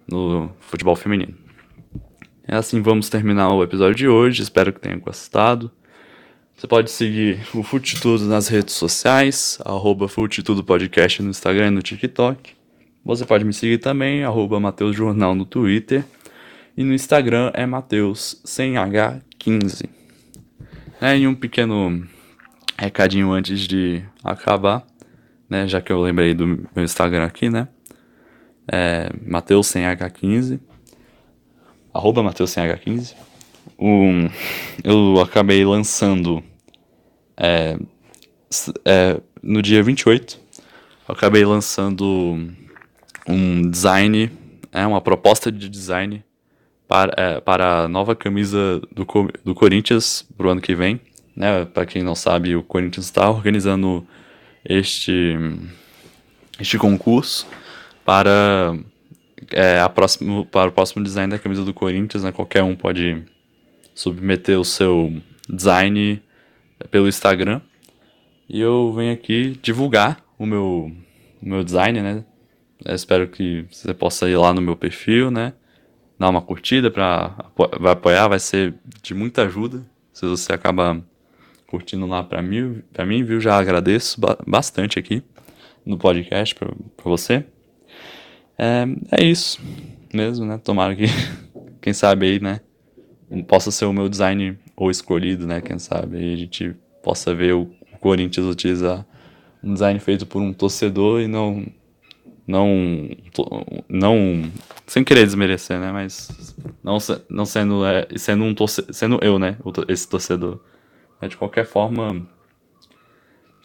no 0.07 0.51
futebol 0.59 0.95
feminino. 0.95 1.35
É 2.47 2.55
assim, 2.55 2.81
vamos 2.81 3.09
terminar 3.09 3.53
o 3.53 3.63
episódio 3.63 3.95
de 3.95 4.07
hoje. 4.07 4.41
Espero 4.41 4.73
que 4.73 4.79
tenham 4.79 4.99
gostado. 4.99 5.71
Você 6.55 6.67
pode 6.67 6.91
seguir 6.91 7.39
o 7.53 7.63
Fute 7.63 7.99
Tudo 7.99 8.25
nas 8.25 8.47
redes 8.47 8.75
sociais, 8.75 9.57
arroba 9.63 10.07
Fute 10.07 10.43
Tudo 10.43 10.63
Podcast 10.63 11.21
no 11.21 11.29
Instagram 11.29 11.67
e 11.67 11.71
no 11.71 11.81
TikTok. 11.81 12.60
Você 13.03 13.25
pode 13.25 13.43
me 13.43 13.51
seguir 13.51 13.79
também, 13.79 14.23
arroba 14.23 14.59
Mateus 14.59 14.95
Jornal 14.95 15.33
no 15.33 15.45
Twitter. 15.45 16.05
E 16.77 16.83
no 16.83 16.93
Instagram 16.93 17.51
é 17.53 17.65
Mateus 17.65 18.39
sem 18.45 18.73
H15. 18.73 19.89
É, 21.01 21.17
e 21.17 21.27
um 21.27 21.33
pequeno 21.33 22.07
recadinho 22.77 23.31
antes 23.31 23.61
de 23.61 24.03
acabar, 24.23 24.85
né? 25.49 25.67
Já 25.67 25.81
que 25.81 25.91
eu 25.91 25.99
lembrei 25.99 26.33
do 26.33 26.45
meu 26.47 26.83
Instagram 26.83 27.25
aqui, 27.25 27.49
né? 27.49 27.67
É 28.71 29.09
Mateus 29.25 29.67
sem 29.67 29.83
H15. 29.83 30.59
Arroba 31.93 32.21
Mateus 32.21 32.51
sem 32.51 32.63
H15. 32.63 33.15
Um, 33.79 34.29
eu 34.83 35.19
acabei 35.19 35.65
lançando 35.65 36.43
é, 37.35 37.77
é, 38.85 39.19
no 39.41 39.61
dia 39.61 39.81
28. 39.81 40.39
Eu 41.09 41.15
acabei 41.15 41.43
lançando 41.43 42.47
um 43.27 43.69
design, 43.69 44.31
é 44.71 44.85
uma 44.85 45.01
proposta 45.01 45.51
de 45.51 45.69
design 45.69 46.23
para, 46.87 47.13
é, 47.15 47.39
para 47.39 47.83
a 47.83 47.87
nova 47.87 48.15
camisa 48.15 48.81
do, 48.91 49.05
do 49.43 49.55
Corinthians 49.55 50.27
pro 50.37 50.49
ano 50.49 50.61
que 50.61 50.75
vem. 50.75 50.99
Né? 51.35 51.65
Para 51.65 51.85
quem 51.85 52.03
não 52.03 52.15
sabe, 52.15 52.55
o 52.55 52.63
Corinthians 52.63 53.05
está 53.05 53.29
organizando 53.29 54.05
este, 54.65 55.37
este 56.59 56.77
concurso 56.77 57.47
para, 58.03 58.77
é, 59.51 59.79
a 59.79 59.87
próximo, 59.87 60.45
para 60.45 60.69
o 60.69 60.73
próximo 60.73 61.03
design 61.03 61.31
da 61.31 61.39
camisa 61.39 61.63
do 61.63 61.73
Corinthians. 61.73 62.23
Né? 62.23 62.31
Qualquer 62.31 62.63
um 62.63 62.75
pode 62.75 63.23
submeter 63.95 64.59
o 64.59 64.65
seu 64.65 65.13
design 65.49 66.21
pelo 66.89 67.07
Instagram. 67.07 67.61
E 68.49 68.59
eu 68.59 68.91
venho 68.93 69.13
aqui 69.13 69.57
divulgar 69.61 70.21
o 70.37 70.45
meu, 70.45 70.91
o 71.41 71.45
meu 71.47 71.63
design, 71.63 72.01
né? 72.01 72.25
Eu 72.83 72.95
espero 72.95 73.27
que 73.27 73.65
você 73.71 73.93
possa 73.93 74.29
ir 74.29 74.37
lá 74.37 74.53
no 74.53 74.61
meu 74.61 74.75
perfil, 74.75 75.29
né? 75.29 75.53
dar 76.21 76.29
uma 76.29 76.41
curtida 76.41 76.91
para 76.91 77.35
vai 77.79 77.93
apoiar, 77.93 78.27
vai 78.27 78.39
ser 78.39 78.75
de 79.01 79.15
muita 79.15 79.41
ajuda 79.41 79.83
se 80.13 80.23
você 80.27 80.53
acabar 80.53 81.01
curtindo 81.65 82.05
lá 82.05 82.21
para 82.21 82.43
mim, 82.43 82.83
para 82.93 83.05
mim, 83.05 83.23
viu? 83.23 83.41
Já 83.41 83.57
agradeço 83.57 84.21
bastante 84.45 84.99
aqui 84.99 85.23
no 85.83 85.97
podcast 85.97 86.53
para 86.53 86.69
você. 87.03 87.43
É, 88.55 88.85
é 89.19 89.25
isso 89.25 89.59
mesmo, 90.13 90.45
né? 90.45 90.59
Tomara 90.59 90.95
que, 90.95 91.05
quem 91.81 91.91
sabe 91.91 92.27
aí, 92.27 92.39
né? 92.39 92.61
Possa 93.47 93.71
ser 93.71 93.85
o 93.85 93.93
meu 93.93 94.07
design 94.07 94.59
ou 94.75 94.91
escolhido, 94.91 95.47
né? 95.47 95.59
Quem 95.59 95.79
sabe 95.79 96.17
aí 96.17 96.33
a 96.33 96.37
gente 96.37 96.75
possa 97.01 97.33
ver 97.33 97.53
o 97.53 97.67
Corinthians 97.99 98.45
utilizar 98.45 99.07
um 99.63 99.73
design 99.73 99.99
feito 99.99 100.27
por 100.27 100.41
um 100.41 100.53
torcedor 100.53 101.21
e 101.21 101.27
não 101.27 101.65
não 102.51 103.09
não 103.87 104.51
sem 104.85 105.03
querer 105.03 105.25
desmerecer, 105.25 105.79
né, 105.79 105.91
mas 105.91 106.55
não 106.83 106.97
não 107.29 107.45
sendo 107.45 107.85
é, 107.85 108.07
sendo 108.17 108.43
um 108.43 108.53
torce, 108.53 108.85
sendo 108.91 109.19
eu, 109.23 109.39
né, 109.39 109.57
esse 109.87 110.07
torcedor. 110.07 110.59
É, 111.21 111.27
de 111.27 111.37
qualquer 111.37 111.65
forma 111.65 112.27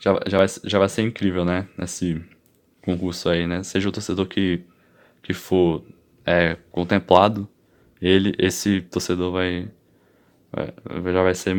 já, 0.01 0.21
já, 0.27 0.39
vai, 0.39 0.47
já 0.65 0.79
vai 0.79 0.89
ser 0.89 1.03
incrível, 1.03 1.45
né, 1.45 1.69
nesse 1.77 2.23
concurso 2.83 3.29
aí, 3.29 3.47
né? 3.47 3.63
Seja 3.63 3.89
o 3.89 3.93
torcedor 3.93 4.27
que 4.27 4.63
que 5.23 5.35
for 5.35 5.83
é, 6.25 6.57
contemplado, 6.71 7.49
ele 8.01 8.35
esse 8.39 8.81
torcedor 8.83 9.33
vai 9.33 9.69
já 11.13 11.23
vai 11.23 11.35
ser, 11.35 11.55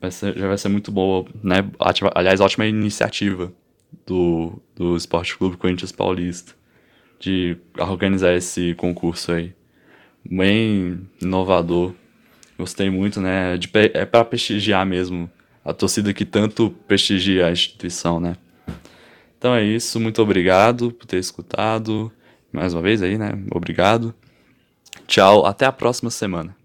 vai 0.00 0.10
ser, 0.10 0.36
já 0.38 0.48
vai 0.48 0.58
ser 0.58 0.68
muito 0.68 0.90
boa, 0.90 1.26
né? 1.42 1.56
Ativa, 1.78 2.10
aliás, 2.14 2.40
ótima 2.40 2.66
iniciativa 2.66 3.52
do, 4.06 4.60
do 4.74 4.96
Esporte 4.96 5.36
Clube 5.36 5.56
Corinthians 5.56 5.92
Paulista 5.92 6.54
de 7.18 7.56
organizar 7.78 8.34
esse 8.34 8.74
concurso 8.74 9.32
aí. 9.32 9.54
Bem 10.24 11.00
inovador. 11.20 11.94
Gostei 12.58 12.90
muito, 12.90 13.20
né? 13.20 13.56
De, 13.56 13.70
é 13.74 14.04
para 14.04 14.24
prestigiar 14.24 14.84
mesmo 14.86 15.30
a 15.64 15.72
torcida 15.72 16.12
que 16.12 16.24
tanto 16.24 16.70
prestigia 16.86 17.46
a 17.46 17.52
instituição, 17.52 18.20
né? 18.20 18.36
Então 19.38 19.54
é 19.54 19.62
isso, 19.62 19.98
muito 19.98 20.22
obrigado 20.22 20.92
por 20.92 21.06
ter 21.06 21.18
escutado. 21.18 22.12
Mais 22.52 22.72
uma 22.72 22.82
vez 22.82 23.02
aí, 23.02 23.18
né? 23.18 23.32
Obrigado. 23.50 24.14
Tchau, 25.06 25.44
até 25.44 25.66
a 25.66 25.72
próxima 25.72 26.10
semana. 26.10 26.56